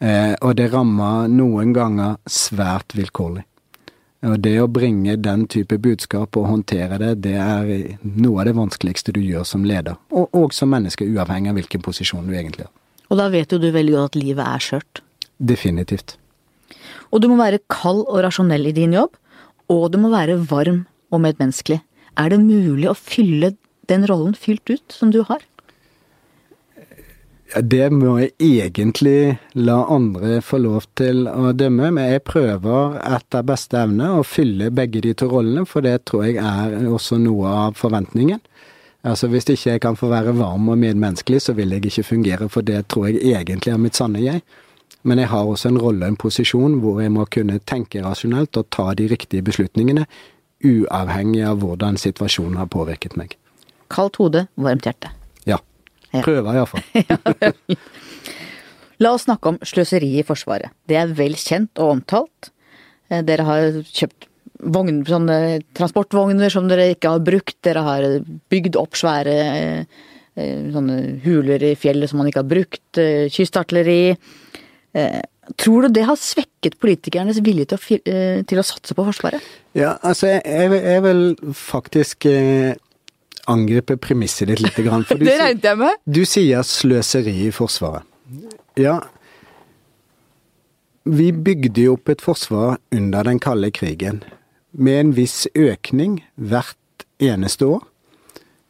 [0.00, 3.44] Eh, og det rammer noen ganger svært vilkårlig.
[4.28, 7.70] Og det å bringe den type budskap og håndtere det, det er
[8.04, 11.84] noe av det vanskeligste du gjør som leder, og, og som menneske, uavhengig av hvilken
[11.84, 12.74] posisjon du egentlig har.
[13.08, 15.00] Og da vet jo du veldig godt at livet er skjørt.
[15.40, 16.18] Definitivt.
[17.10, 19.16] Og du må være kald og rasjonell i din jobb,
[19.72, 21.80] og du må være varm og medmenneskelig.
[22.20, 23.54] Er det mulig å fylle
[23.90, 25.40] den rollen fylt ut som du har?
[27.50, 33.46] Det må jeg egentlig la andre få lov til å dømme, men jeg prøver etter
[33.46, 37.50] beste evne å fylle begge de to rollene, for det tror jeg er også noe
[37.66, 38.38] av forventningen.
[39.02, 42.48] Altså Hvis ikke jeg kan få være varm og medmenneskelig, så vil jeg ikke fungere,
[42.48, 44.44] for det tror jeg egentlig er mitt sanne jeg.
[45.02, 48.60] Men jeg har også en rolle, og en posisjon, hvor jeg må kunne tenke rasjonelt
[48.60, 50.04] og ta de riktige beslutningene,
[50.60, 53.38] uavhengig av hvordan situasjonen har påvirket meg.
[53.90, 55.16] Kaldt hode, varmt hjerte.
[56.12, 56.22] Ja.
[56.24, 56.82] Prøver iallfall.
[59.00, 60.72] La oss snakke om sløseri i Forsvaret.
[60.90, 62.50] Det er vel kjent og omtalt.
[63.08, 64.26] Eh, Dere har kjøpt
[64.74, 64.98] vogn,
[65.72, 67.56] transportvogner som dere ikke har brukt.
[67.64, 68.04] Dere har
[68.52, 70.02] bygd opp svære eh,
[70.36, 70.82] eh,
[71.24, 73.00] huler i fjellet som man ikke har brukt.
[73.32, 74.02] Kystartilleri.
[75.58, 78.04] Tror du det har svekket politikernes vilje til å,
[78.46, 79.42] til å satse på Forsvaret?
[79.78, 81.22] Ja, altså jeg, jeg, vil- jeg vil
[81.56, 82.26] faktisk
[83.50, 84.76] angripe premisset ditt litt.
[84.78, 85.98] For Det regnet jeg med.
[86.06, 88.06] du sier sløseri i Forsvaret.
[88.78, 89.00] Ja,
[91.04, 94.20] vi bygde jo opp et forsvar under den kalde krigen
[94.72, 96.76] med en viss økning hvert
[97.20, 97.80] eneste år.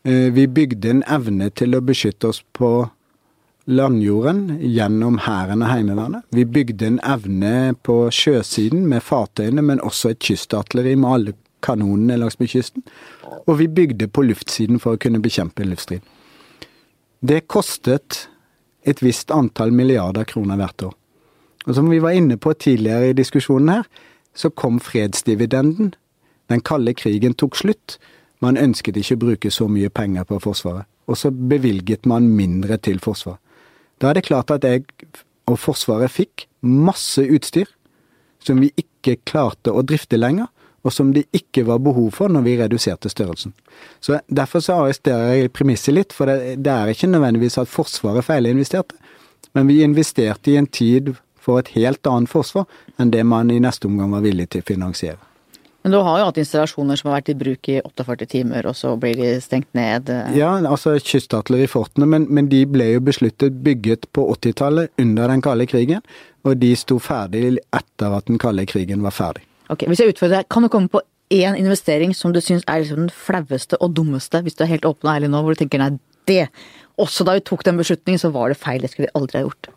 [0.07, 2.89] Eh, Vi bygde en evne til å beskytte oss på
[3.69, 6.25] landjorden gjennom Hæren og Heimevernet.
[6.33, 12.17] Vi bygde en evne på sjøsiden med fartøyene, men også et kystartilleri med alle kanonene
[12.23, 12.83] langs med kysten.
[13.47, 16.03] Og vi bygde på luftsiden for å kunne bekjempe luftstrid.
[17.21, 18.27] Det kostet
[18.89, 20.95] et visst antall milliarder kroner hvert år.
[21.67, 23.89] Og som vi var inne på tidligere i diskusjonen her,
[24.35, 25.93] så kom fredsdividenden.
[26.49, 27.99] Den kalde krigen tok slutt.
[28.41, 30.89] Man ønsket ikke å bruke så mye penger på Forsvaret.
[31.11, 33.43] Og så bevilget man mindre til Forsvaret.
[34.01, 34.87] Da er det klart at jeg
[35.51, 37.69] og Forsvaret fikk masse utstyr
[38.41, 40.49] som vi ikke klarte å drifte lenger,
[40.83, 43.55] og som det ikke var behov for når vi reduserte størrelsen.
[44.01, 48.25] Så Derfor så arresterer jeg premisset litt, for det, det er ikke nødvendigvis at Forsvaret
[48.25, 48.97] feilinvesterte,
[49.53, 52.69] men vi investerte i en tid for et helt annet forsvar
[53.01, 55.19] enn det man i neste omgang var villig til å finansiere.
[55.83, 58.77] Men du har jo hatt installasjoner som har vært i bruk i 48 timer, og
[58.77, 60.11] så blir de stengt ned.
[60.37, 65.65] Ja, altså kystartillerifortene, men, men de ble jo besluttet bygget på 80-tallet under den kalde
[65.71, 66.05] krigen,
[66.45, 69.47] og de sto ferdig etter at den kalde krigen var ferdig.
[69.71, 72.83] Ok, Hvis jeg utfordrer deg, kan du komme på én investering som du syns er
[72.83, 75.63] liksom den flaueste og dummeste, hvis du er helt åpen og ærlig nå, hvor du
[75.63, 75.93] tenker nei,
[76.29, 76.49] det
[77.01, 79.47] Også da vi tok den beslutningen, så var det feil, det skulle vi aldri ha
[79.47, 79.71] gjort.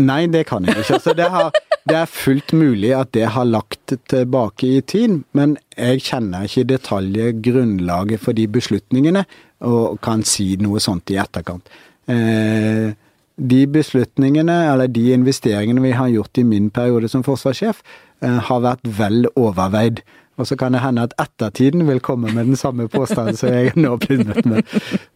[0.00, 0.96] Nei, det kan jeg ikke.
[0.96, 1.52] Altså, det, har,
[1.86, 6.78] det er fullt mulig at det har lagt tilbake i tid, men jeg kjenner ikke
[6.80, 9.22] i grunnlaget for de beslutningene,
[9.60, 11.68] og kan si noe sånt i etterkant.
[12.08, 12.96] Eh,
[13.36, 17.82] de beslutningene, eller de investeringene vi har gjort i min periode som forsvarssjef,
[18.22, 20.00] har vært vel overveid.
[20.36, 23.72] Og så kan det hende at ettertiden vil komme med den samme påstanden som jeg
[23.76, 24.66] nå begynner med.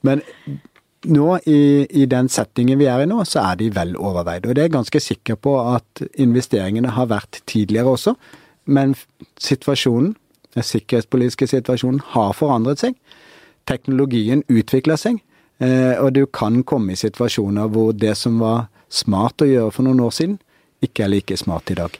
[0.02, 0.22] Men
[1.04, 4.46] nå i, i den settingen vi er i nå, så er de vel overveid.
[4.46, 8.14] Og det er jeg ganske sikker på at investeringene har vært tidligere også.
[8.64, 8.94] Men
[9.40, 10.14] situasjonen,
[10.56, 12.96] den sikkerhetspolitiske situasjonen, har forandret seg.
[13.68, 15.20] Teknologien utvikler seg.
[15.60, 19.84] eh, Og du kan komme i situasjoner hvor det som var smart å gjøre for
[19.86, 20.38] noen år siden,
[20.82, 21.96] ikke er like smart i dag.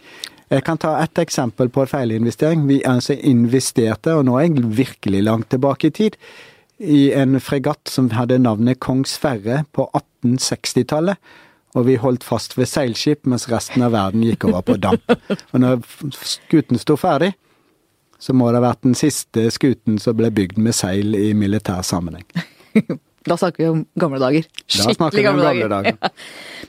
[0.51, 2.65] Jeg kan ta ett eksempel på en feilinvestering.
[2.67, 6.17] Vi altså investerte, og nå er jeg virkelig langt tilbake i tid,
[6.81, 9.87] i en fregatt som hadde navnet Kong Sverre på
[10.25, 11.21] 1860-tallet.
[11.79, 15.13] Og vi holdt fast ved seilskip, mens resten av verden gikk over på damp.
[15.53, 15.85] Og når
[16.27, 17.31] skuten sto ferdig,
[18.19, 21.87] så må det ha vært den siste skuten som ble bygd med seil i militær
[21.87, 22.27] sammenheng.
[23.29, 24.47] Da snakker vi om gamle dager.
[24.65, 25.97] Vi om gamle dager.
[26.01, 26.11] Ja.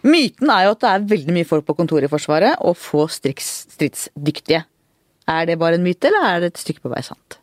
[0.03, 3.05] Myten er jo at det er veldig mye folk på kontoret i Forsvaret, og få
[3.11, 4.65] striks, stridsdyktige.
[5.32, 7.38] Er det bare en myte, eller er det et stykke på vei sant?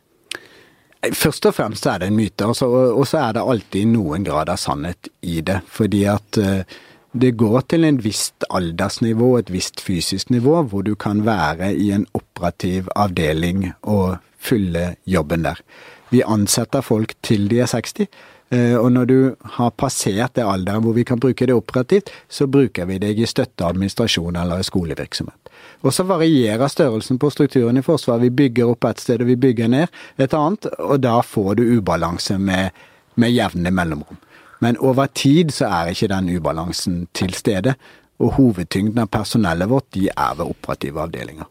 [1.15, 4.51] Først og fremst er det en myte, altså, og så er det alltid noen grad
[4.51, 5.61] av sannhet i det.
[5.71, 6.79] Fordi at eh,
[7.15, 11.93] det går til en visst aldersnivå, et visst fysisk nivå, hvor du kan være i
[11.95, 15.63] en operativ avdeling og fylle jobben der.
[16.11, 19.17] Vi ansetter folk til de er 60, Eh, og når du
[19.57, 23.27] har passert det alderen hvor vi kan bruke det operativt, så bruker vi deg i
[23.29, 25.51] støtte, administrasjon eller skolevirksomhet.
[25.85, 28.25] Og så varierer størrelsen på strukturen i Forsvaret.
[28.27, 29.87] Vi bygger opp et sted og vi bygger ned
[30.17, 32.73] et annet, og da får du ubalanse med,
[33.15, 34.19] med jevne mellomrom.
[34.59, 37.77] Men over tid så er ikke den ubalansen til stede,
[38.19, 41.47] og hovedtyngden av personellet vårt de er ved operative avdelinger.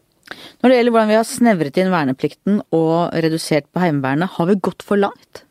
[0.61, 4.59] Når det gjelder hvordan vi har snevret inn verneplikten og redusert på Heimevernet, har vi
[4.61, 5.41] gått for langt?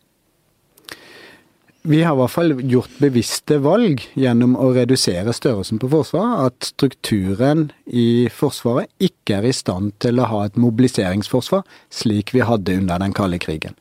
[1.83, 6.51] Vi har i hvert fall gjort bevisste valg gjennom å redusere størrelsen på Forsvaret.
[6.51, 11.62] At strukturen i Forsvaret ikke er i stand til å ha et mobiliseringsforsvar
[11.95, 13.79] slik vi hadde under den kalde krigen.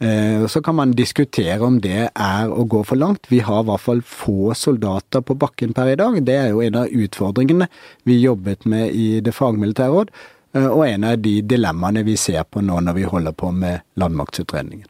[0.00, 3.30] Eh, så kan man diskutere om det er å gå for langt.
[3.30, 6.20] Vi har i hvert fall få soldater på bakken per i dag.
[6.26, 7.70] Det er jo en av utfordringene
[8.06, 10.14] vi jobbet med i det fagmilitære råd,
[10.54, 13.82] eh, og en av de dilemmaene vi ser på nå når vi holder på med
[13.98, 14.86] landmaktsutredningen.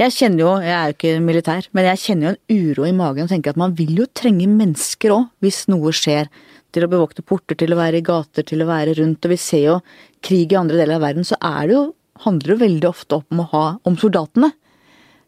[0.00, 2.94] Jeg kjenner jo, jeg er jo ikke militær, men jeg kjenner jo en uro i
[2.96, 6.30] magen og tenker at man vil jo trenge mennesker òg, hvis noe skjer.
[6.72, 9.26] Til å bevokte porter, til å være i gater, til å være rundt.
[9.26, 9.74] Og vi ser jo
[10.24, 11.82] krig i andre deler av verden, så er det jo,
[12.24, 14.48] handler det veldig ofte om å ha om soldatene.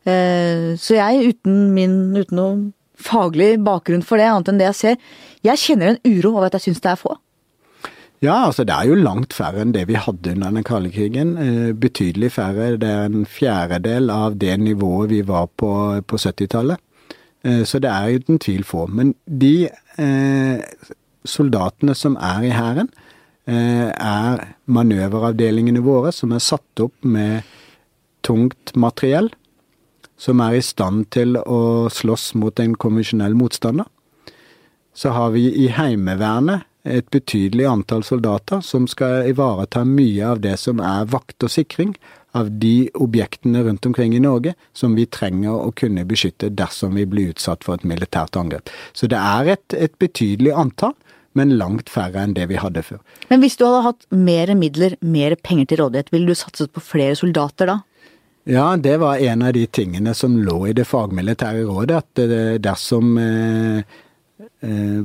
[0.09, 2.57] Eh, så jeg, uten min, uten noe
[3.05, 4.99] faglig bakgrunn for det, annet enn det jeg ser,
[5.45, 7.17] jeg kjenner en uro over at jeg syns det er få.
[8.25, 11.35] Ja, altså det er jo langt færre enn det vi hadde under den kalde krigen.
[11.37, 12.71] Eh, betydelig færre.
[12.81, 15.73] Det er en fjerdedel av det nivået vi var på
[16.09, 16.81] på 70-tallet.
[17.45, 18.87] Eh, så det er uten tvil få.
[18.87, 19.69] Men de
[20.01, 20.65] eh,
[21.25, 22.91] soldatene som er i Hæren,
[23.47, 24.39] er
[24.73, 27.43] manøveravdelingene våre som er satt opp med
[28.25, 29.29] tungt materiell.
[30.17, 33.85] Som er i stand til å slåss mot en konvensjonell motstander.
[34.97, 40.57] Så har vi i Heimevernet et betydelig antall soldater som skal ivareta mye av det
[40.61, 41.95] som er vakt og sikring
[42.37, 47.07] av de objektene rundt omkring i Norge som vi trenger å kunne beskytte dersom vi
[47.09, 48.73] blir utsatt for et militært angrep.
[48.93, 50.97] Så det er et, et betydelig antall,
[51.35, 53.01] men langt færre enn det vi hadde før.
[53.31, 56.83] Men hvis du hadde hatt mer midler, mer penger til rådighet, ville du satset på
[56.85, 57.81] flere soldater da?
[58.51, 62.59] Ja, det var en av de tingene som lå i det fagmilitære rådet, at eh,
[62.63, 64.04] dersom eh, Eh,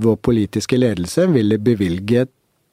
[0.01, 2.25] vår politiske ledelse ville bevilge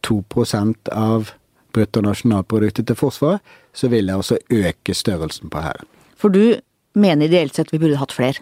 [0.06, 1.32] 2% av
[1.76, 3.42] bruttonasjonalproduktet til Forsvaret,
[3.76, 5.88] så ville jeg også øke størrelsen på hæren.
[6.16, 6.56] For du
[6.96, 8.40] mener ideelt sett vi burde hatt flere?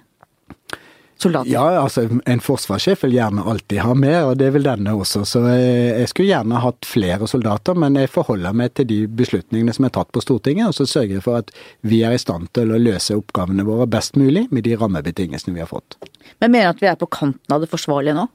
[1.24, 1.50] Soldater?
[1.50, 5.24] Ja, altså en forsvarssjef vil gjerne alltid ha mer, og det vil denne også.
[5.28, 9.88] Så jeg skulle gjerne hatt flere soldater, men jeg forholder meg til de beslutningene som
[9.88, 11.52] er tatt på Stortinget, og så sørger jeg for at
[11.86, 15.64] vi er i stand til å løse oppgavene våre best mulig med de rammebetingelsene vi
[15.64, 15.98] har fått.
[16.40, 18.28] Men mener du at vi er på kanten av det forsvarlige nå?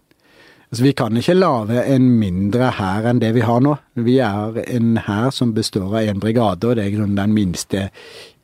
[0.69, 3.73] Altså, vi kan ikke lage en mindre hær enn det vi har nå.
[3.97, 7.33] Vi er en hær som består av én brigade, og det er i grunnen den
[7.33, 7.87] minste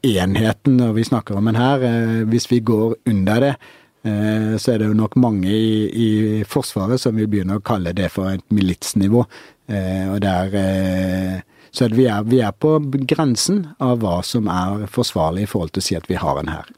[0.05, 1.85] enheten når vi snakker om en hær.
[1.85, 3.53] Eh, hvis vi går under det,
[4.05, 6.09] så er det jo nok mange i, i,
[6.45, 9.23] Forsvaret som vil begynne å kalle det for et militsnivå.
[9.67, 11.39] Eh, og der, eh,
[11.75, 12.77] så vi er, vi er på
[13.09, 16.51] grensen av hva som er forsvarlig i forhold til å si at vi har en
[16.53, 16.73] hær.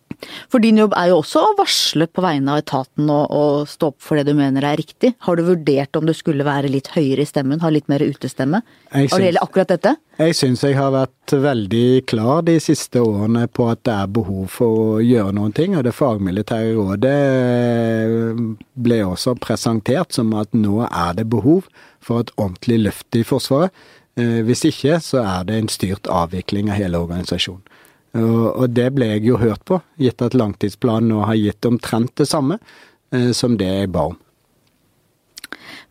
[0.49, 3.91] For din jobb er jo også å varsle på vegne av etaten og, og stå
[3.91, 5.11] opp for det du mener er riktig.
[5.27, 8.63] Har du vurdert om du skulle være litt høyere i stemmen, ha litt mer utestemme?
[8.89, 9.93] Har det gjelder akkurat dette?
[10.17, 14.47] Jeg syns jeg har vært veldig klar de siste årene på at det er behov
[14.55, 15.77] for å gjøre noen ting.
[15.77, 18.41] Og det fagmilitære rådet eh,
[18.87, 21.69] ble også presentert som at nå er det behov
[22.01, 23.75] for et ordentlig løft i Forsvaret.
[24.17, 27.63] Eh, hvis ikke så er det en styrt avvikling av hele organisasjonen.
[28.17, 32.25] Og det ble jeg jo hørt på, gitt at langtidsplanen nå har gitt omtrent det
[32.29, 32.57] samme
[33.13, 34.17] eh, som det jeg ba om.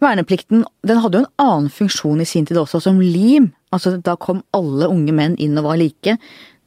[0.02, 3.52] Verneplikten den hadde jo en annen funksjon i sin tid også, som lim.
[3.72, 6.16] Altså Da kom alle unge menn inn og var like.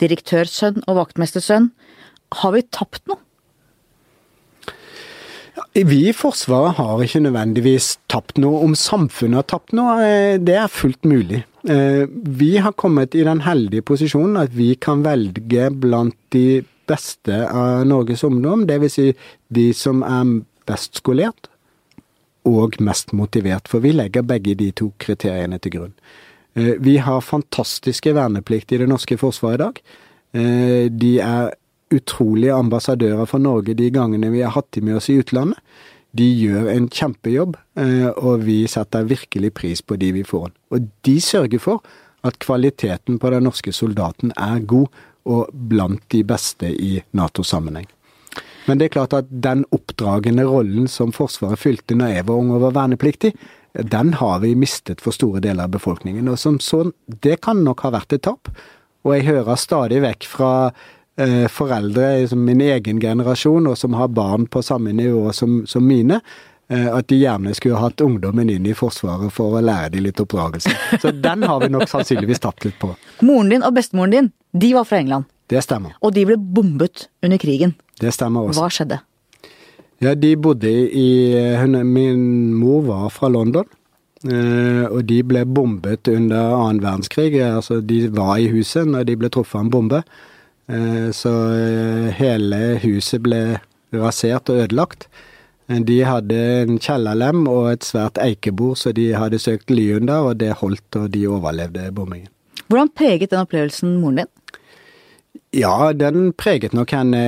[0.02, 1.70] Direktørsønn og vaktmestersønn.
[2.40, 3.20] Har vi tapt noe?
[5.76, 8.64] Vi i Forsvaret har ikke nødvendigvis tapt noe.
[8.66, 11.44] Om samfunnet har tapt noe, eh, det er fullt mulig.
[11.64, 17.42] Eh, vi har kommet i den heldige posisjonen at vi kan velge blant de beste
[17.50, 18.66] av Norges ungdom.
[18.68, 18.94] Dvs.
[18.94, 19.08] Si
[19.48, 20.40] de som er
[20.70, 21.50] best skolert
[22.48, 23.68] og mest motivert.
[23.68, 25.96] For vi legger begge de to kriteriene til grunn.
[26.56, 29.82] Eh, vi har fantastiske verneplikt i det norske forsvaret i dag.
[30.30, 31.48] De er
[31.90, 35.58] utrolige ambassadører for Norge de gangene vi har hatt dem med oss i utlandet.
[36.18, 40.50] De gjør en kjempejobb, eh, og vi setter virkelig pris på de vi får.
[40.74, 41.84] Og de sørger for
[42.26, 44.90] at kvaliteten på den norske soldaten er god,
[45.30, 47.86] og blant de beste i Nato-sammenheng.
[48.66, 52.52] Men det er klart at den oppdragende rollen som Forsvaret fylte når jeg var ung
[52.56, 53.34] og var vernepliktig,
[53.74, 56.30] den har vi mistet for store deler av befolkningen.
[56.32, 58.50] Og som sånn, det kan nok ha vært et tap.
[59.06, 60.52] Og jeg hører stadig vekk fra
[61.52, 66.22] foreldre som min egen generasjon, og som har barn på samme nivå som, som mine,
[66.70, 70.20] eh, at de gjerne skulle hatt ungdommen inn i Forsvaret for å lære dem litt
[70.24, 70.72] oppdragelse.
[71.02, 72.94] Så den har vi nok sannsynligvis tapt litt på.
[73.26, 75.28] Moren din og bestemoren din, de var fra England.
[75.50, 75.96] Det stemmer.
[76.06, 77.74] Og de ble bombet under krigen.
[78.00, 78.62] Det stemmer også.
[78.62, 79.00] Hva skjedde?
[80.00, 81.08] Ja, de bodde i
[81.60, 83.66] hun, Min mor var fra London.
[84.24, 87.34] eh, og de ble bombet under annen verdenskrig.
[87.44, 90.04] Altså, de var i huset når de ble truffet av en bombe.
[90.70, 93.42] Eh, så eh, hele huset ble
[93.96, 95.08] rasert og ødelagt.
[95.68, 100.30] Eh, De hadde en kjellerlem og et svært eikebord, så de hadde søkt ly under,
[100.30, 102.30] og det holdt, og de overlevde bombingen.
[102.70, 104.36] Hvordan preget den opplevelsen moren din?
[105.58, 107.20] Ja, den preget nok henne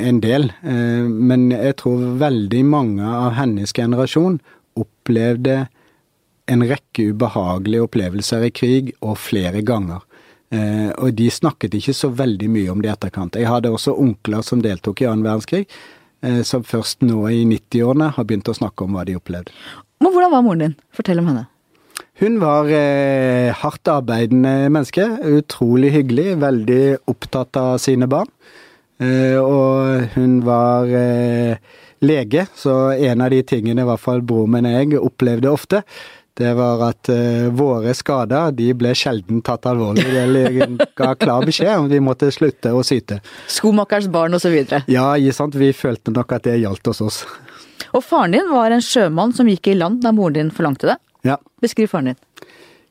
[0.00, 4.38] en del, men jeg tror veldig mange av hennes generasjon
[4.80, 5.66] opplevde
[6.48, 10.00] en rekke ubehagelige opplevelser i krig, og flere ganger.
[10.50, 13.36] Eh, Og de snakket ikke så veldig mye om det i etterkant.
[13.38, 15.66] Jeg hadde også onkler som deltok i annen verdenskrig,
[16.22, 19.54] eh, som først nå i 90-årene har begynt å snakke om hva de opplevde.
[20.00, 20.76] Men hvordan var moren din?
[20.96, 21.46] Fortell om henne.
[22.20, 25.06] Hun var eh, hardt arbeidende menneske.
[25.38, 26.34] Utrolig hyggelig.
[26.42, 28.28] Veldig opptatt av sine barn.
[29.00, 31.56] Eh, og hun var eh,
[32.04, 35.82] lege, så en av de tingene i hvert fall broren min og jeg opplevde ofte,
[36.40, 40.06] det var at uh, våre skader de ble sjelden tatt alvorlig.
[40.08, 43.20] Det ga klar beskjed om vi måtte slutte å syte.
[43.50, 44.56] Skomakerens barn osv.
[44.90, 45.58] Ja, sant?
[45.60, 47.22] vi følte nok at det gjaldt hos oss.
[47.90, 50.98] Og faren din var en sjømann som gikk i land da moren din forlangte det.
[51.26, 51.36] Ja.
[51.62, 52.20] Beskriv faren din.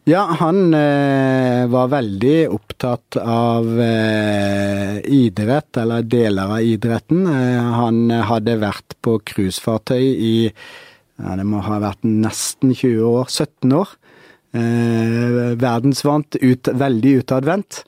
[0.09, 7.27] Ja, han eh, var veldig opptatt av eh, idrett, eller deler av idretten.
[7.29, 10.33] Eh, han hadde vært på cruisefartøy i
[11.19, 13.93] ja, det må ha vært nesten 20 år, 17 år.
[14.55, 17.83] Eh, verdensvant, ut, veldig utadvendt.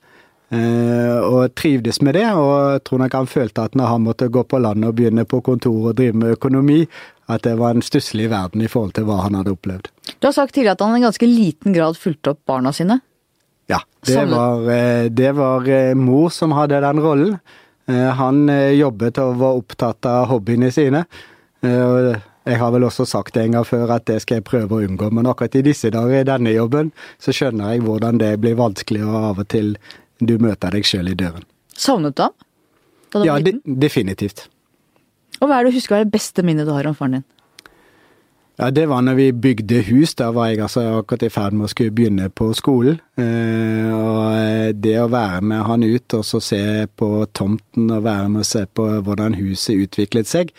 [0.52, 4.28] Eh, og trivdes med det, og jeg tror nok han følte at når han måtte
[4.28, 6.82] gå på land og begynne på kontor og drive med økonomi,
[7.32, 9.88] at det var en stusslig verden i forhold til hva han hadde opplevd.
[10.20, 13.00] Du har sagt tidligere at han i ganske liten grad fulgte opp barna sine.
[13.70, 17.38] Ja, det var, eh, det var eh, mor som hadde den rollen.
[17.88, 21.06] Eh, Han jobbet og var opptatt av hobbyene sine.
[21.62, 22.16] Og
[22.48, 24.86] Jeg har vel også sagt det en gang før at det skal jeg prøve å
[24.86, 26.90] unngå, men akkurat i disse dager i denne jobben,
[27.22, 29.76] så skjønner jeg hvordan det blir vanskelig, og av og til
[30.22, 31.46] du møter deg sjøl i døren.
[31.78, 32.34] Savnet du ham?
[33.26, 34.46] Ja, de, definitivt.
[35.42, 37.28] Og hva er det du husker er det beste minnet du har om faren din?
[38.60, 40.14] Ja, det var når vi bygde hus.
[40.14, 43.00] Da var jeg altså akkurat i ferd med å skulle begynne på skolen.
[43.18, 46.62] Eh, og eh, det å være med han ut og så se
[47.00, 50.52] på tomten og være med og se på hvordan huset utviklet seg,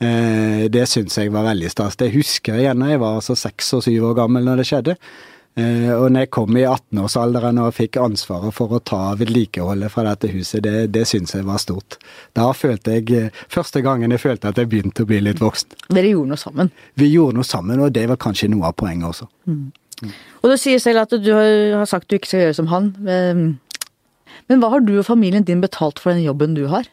[0.00, 1.98] det syns jeg var veldig stas.
[2.00, 2.86] Det husker jeg igjen.
[2.88, 4.94] Jeg var altså seks og syv år gammel når det skjedde.
[5.58, 10.04] Eh, og når jeg kom i 18-årsalderen og fikk ansvaret for å ta vedlikeholdet fra
[10.06, 11.98] dette huset, det, det syns jeg var stort.
[12.38, 15.74] Da følte jeg eh, Første gangen jeg følte at jeg begynte å bli litt voksen.
[15.90, 16.70] Dere gjorde noe sammen.
[17.00, 19.26] Vi gjorde noe sammen, og det var kanskje noe av poenget også.
[20.40, 22.94] Og du sier selv at du har sagt du ikke skal gjøre som han.
[23.02, 23.58] Men
[24.48, 26.86] men hva har du og familien din betalt for den jobben du har?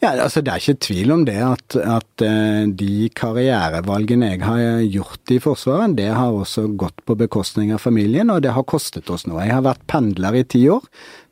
[0.00, 4.60] Ja, altså Det er ikke tvil om det at, at eh, de karrierevalgene jeg har
[4.88, 9.10] gjort i Forsvaret, det har også gått på bekostning av familien, og det har kostet
[9.12, 9.42] oss noe.
[9.44, 10.86] Jeg har vært pendler i ti år.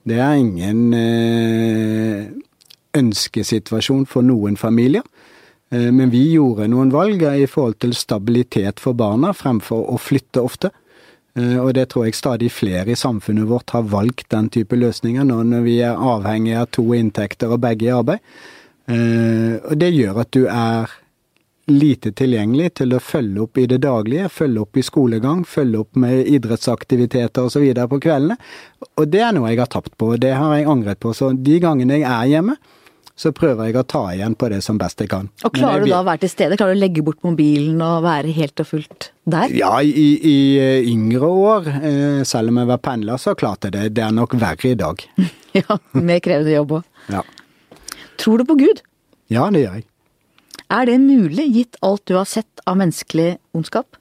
[0.04, 2.26] Det er ingen eh,
[3.00, 5.06] ønskesituasjon for noen familier.
[5.72, 10.44] Eh, men vi gjorde noen valg i forhold til stabilitet for barna, fremfor å flytte
[10.44, 10.72] ofte.
[11.38, 15.36] Og det tror jeg stadig flere i samfunnet vårt har valgt den type løsninger nå
[15.46, 18.24] når vi er avhengig av to inntekter og begge i arbeid.
[18.88, 20.88] Eh, Og det gjør at du er
[21.68, 25.98] lite tilgjengelig til å følge opp i det daglige, følge opp i skolegang, følge opp
[26.00, 27.66] med idrettsaktiviteter osv.
[27.90, 28.38] på kveldene.
[28.96, 31.12] Og det er noe jeg har tapt på, og det har jeg angret på.
[31.12, 32.56] Så de gangene jeg er hjemme,
[33.18, 35.28] så prøver jeg å ta igjen på det som best jeg kan.
[35.44, 36.56] Og klarer jeg du da å være til stede?
[36.56, 39.50] Klarer du å legge bort mobilen og være helt og fullt der?
[39.58, 43.74] Ja, i, i eh, yngre år, eh, selv om jeg var pendler, så klarte jeg
[43.74, 43.88] det.
[43.98, 45.04] Det er nok verre i dag.
[45.58, 46.88] Ja, mer krevende jobb òg.
[47.10, 47.22] Ja,
[48.18, 48.82] Tror du på Gud?
[49.28, 49.84] ja det gjør jeg.
[50.68, 53.96] Er det mulig, gitt alt du har sett av menneskelig ondskap?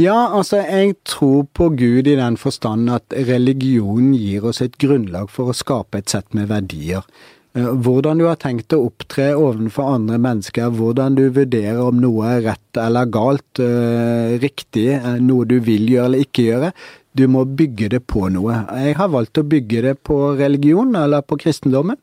[0.00, 5.30] Ja, altså, jeg tror på Gud i den forstand at religion gir oss et grunnlag
[5.30, 7.06] for å skape et sett med verdier.
[7.54, 12.26] Eh, Hvordan du har tenkt å opptre overfor andre mennesker, hvordan du vurderer om noe
[12.32, 16.72] er rett eller galt, eh, riktig, eh, noe du vil gjøre eller ikke gjøre.
[17.14, 18.64] Du må bygge det på noe.
[18.74, 21.96] Jeg har valgt å bygge det på religion, eller på kristendommen.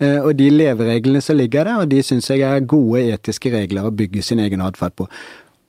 [0.00, 3.86] Eh, Og de levereglene som ligger der, og de syns jeg er gode etiske regler
[3.86, 5.08] å bygge sin egen atferd på.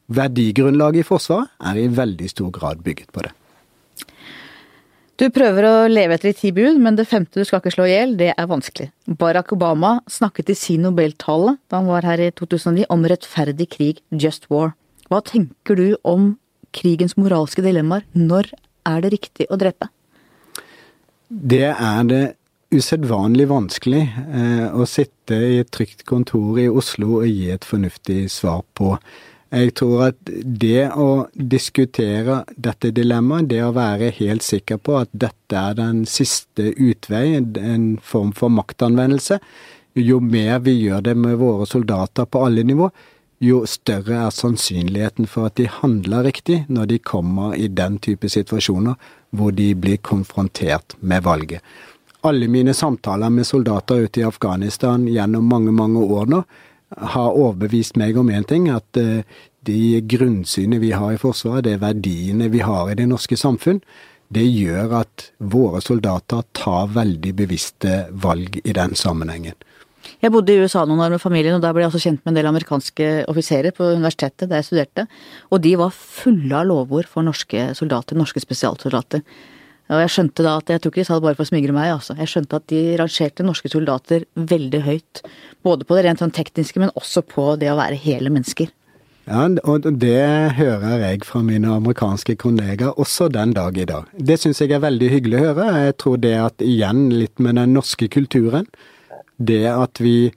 [0.10, 3.34] Verdigrunnlaget i Forsvaret er i veldig stor grad bygget på det.
[5.16, 7.86] Du prøver å leve etter de ti bud, men det femte du skal ikke slå
[7.88, 8.90] i hjel, det er vanskelig.
[9.08, 14.02] Barack Obama snakket i sin nobeltale da han var her i 2009 om rettferdig krig,
[14.12, 14.74] just war.
[15.08, 16.34] Hva tenker du om
[16.76, 18.04] krigens moralske dilemmaer?
[18.12, 18.52] Når
[18.92, 19.88] er det riktig å drepe?
[21.30, 22.24] Det er det
[22.74, 28.26] usedvanlig vanskelig eh, å sitte i et trygt kontor i Oslo og gi et fornuftig
[28.34, 28.96] svar på.
[29.56, 30.18] Jeg tror at
[30.62, 36.04] det å diskutere dette dilemmaet, det å være helt sikker på at dette er den
[36.10, 39.40] siste utvei, en form for maktanvendelse,
[39.96, 42.90] jo mer vi gjør det med våre soldater på alle nivå,
[43.44, 48.28] jo større er sannsynligheten for at de handler riktig når de kommer i den type
[48.32, 48.96] situasjoner
[49.36, 51.62] hvor de blir konfrontert med valget.
[52.26, 56.42] Alle mine samtaler med soldater ute i Afghanistan gjennom mange, mange år nå,
[56.96, 59.22] har overbevist meg om én ting, at eh,
[59.66, 63.82] de grunnsynet vi har i Forsvaret, de verdiene vi har i det norske samfunn,
[64.34, 69.58] det gjør at våre soldater tar veldig bevisste valg i den sammenhengen.
[70.22, 72.34] Jeg bodde i USA noen år med familien, og da ble jeg også kjent med
[72.34, 75.06] en del amerikanske offiserer på universitetet der jeg studerte,
[75.50, 79.26] og de var fulle av lovord for norske soldater, norske spesialsoldater.
[79.86, 81.76] Og jeg skjønte da at jeg tror ikke de sa det bare for å smigre
[81.76, 82.16] meg, altså.
[82.18, 85.22] Jeg skjønte at de rangerte norske soldater veldig høyt.
[85.66, 88.74] Både på det rent sånn tekniske, men også på det å være hele mennesker.
[89.26, 90.26] Ja, og det
[90.58, 94.10] hører jeg fra mine amerikanske kollegaer også den dag i dag.
[94.14, 95.70] Det syns jeg er veldig hyggelig å høre.
[95.88, 98.70] Jeg tror det at igjen litt med den norske kulturen,
[99.38, 100.32] det at vi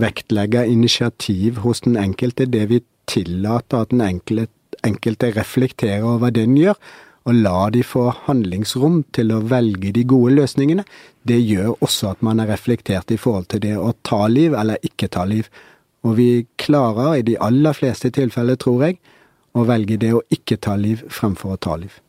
[0.00, 4.50] vektlegger initiativ hos den enkelte, det vi tillater at den enkelte,
[4.82, 6.78] enkelte reflekterer over det den gjør,
[7.22, 10.84] og la de få handlingsrom til å velge de gode løsningene,
[11.28, 14.82] det gjør også at man er reflektert i forhold til det å ta liv eller
[14.82, 15.50] ikke ta liv.
[16.02, 18.98] Og vi klarer i de aller fleste tilfeller, tror jeg,
[19.54, 22.00] å velge det å ikke ta liv fremfor å ta liv.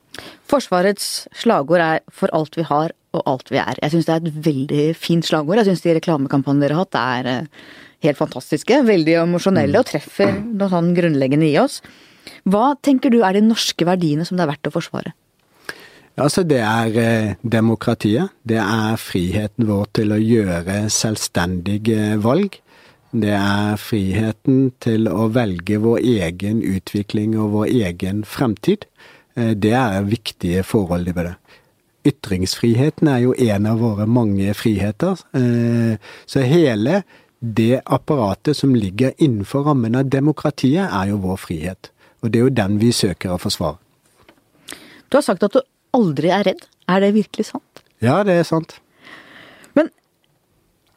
[0.49, 3.80] Forsvarets slagord er 'for alt vi har og alt vi er'.
[3.82, 5.57] Jeg syns det er et veldig fint slagord.
[5.57, 7.47] Jeg syns de reklamekampanjene dere har hatt er eh,
[8.01, 8.86] helt fantastiske.
[8.86, 11.82] Veldig emosjonelle og treffer noe sånn grunnleggende i oss.
[12.47, 15.13] Hva tenker du er de norske verdiene som det er verdt å forsvare?
[16.13, 18.36] Altså, det er eh, demokratiet.
[18.45, 22.59] Det er friheten vår til å gjøre selvstendige valg.
[23.13, 28.86] Det er friheten til å velge vår egen utvikling og vår egen fremtid.
[29.34, 31.36] Eh, det er viktige forhold ved det.
[32.13, 35.17] Ytringsfriheten er jo en av våre mange friheter.
[35.34, 37.01] Eh, så hele
[37.39, 41.89] det apparatet som ligger innenfor rammen av demokratiet, er jo vår frihet.
[42.24, 43.78] Og det er jo den vi søker å forsvare.
[45.11, 45.61] Du har sagt at du
[45.93, 46.63] aldri er redd.
[46.89, 47.84] Er det virkelig sant?
[48.03, 48.78] Ja, det er sant.
[49.78, 49.91] Men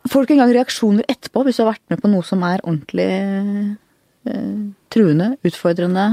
[0.07, 2.63] Får du ikke engang reaksjoner etterpå hvis du har vært med på noe som er
[2.63, 4.63] ordentlig eh,
[4.95, 6.07] truende, utfordrende,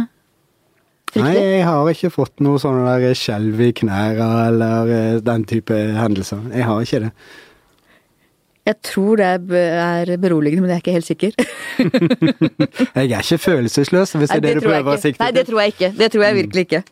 [1.11, 1.38] fryktelig?
[1.38, 5.78] Nei, jeg har ikke fått noe sånn der skjelv i knærne eller eh, den type
[5.99, 6.41] hendelser.
[6.53, 7.14] Jeg har ikke det.
[8.66, 11.32] Jeg tror det er beroligende, men jeg er ikke helt sikker.
[12.95, 15.24] jeg er ikke følelsesløs, hvis det er det, du prøver å sikte til.
[15.26, 15.89] Nei, det tror jeg ikke.
[15.97, 16.84] Det tror jeg virkelig ikke.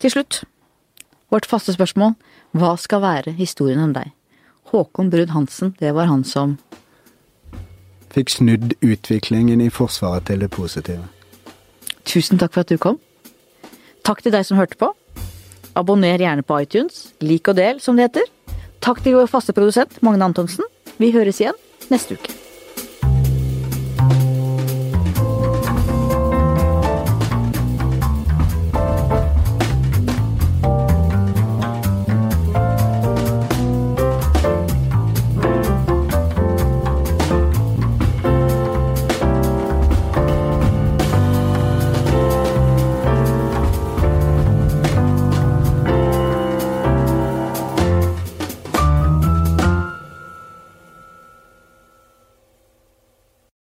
[0.00, 0.42] Til slutt,
[1.34, 2.14] vårt faste spørsmål.
[2.54, 4.14] Hva skal være historien om deg?
[4.70, 6.58] Håkon Brun Hansen, det var han som
[8.10, 11.04] Fikk snudd utviklingen i Forsvaret til det positive.
[12.06, 12.98] Tusen takk for at du kom.
[14.06, 14.88] Takk til deg som hørte på.
[15.78, 17.12] Abonner gjerne på iTunes.
[17.22, 18.26] Lik og del, som det heter.
[18.82, 20.66] Takk til vår faste produsent Magne Antonsen.
[21.00, 21.56] Vi høres igjen
[21.88, 22.34] neste uke.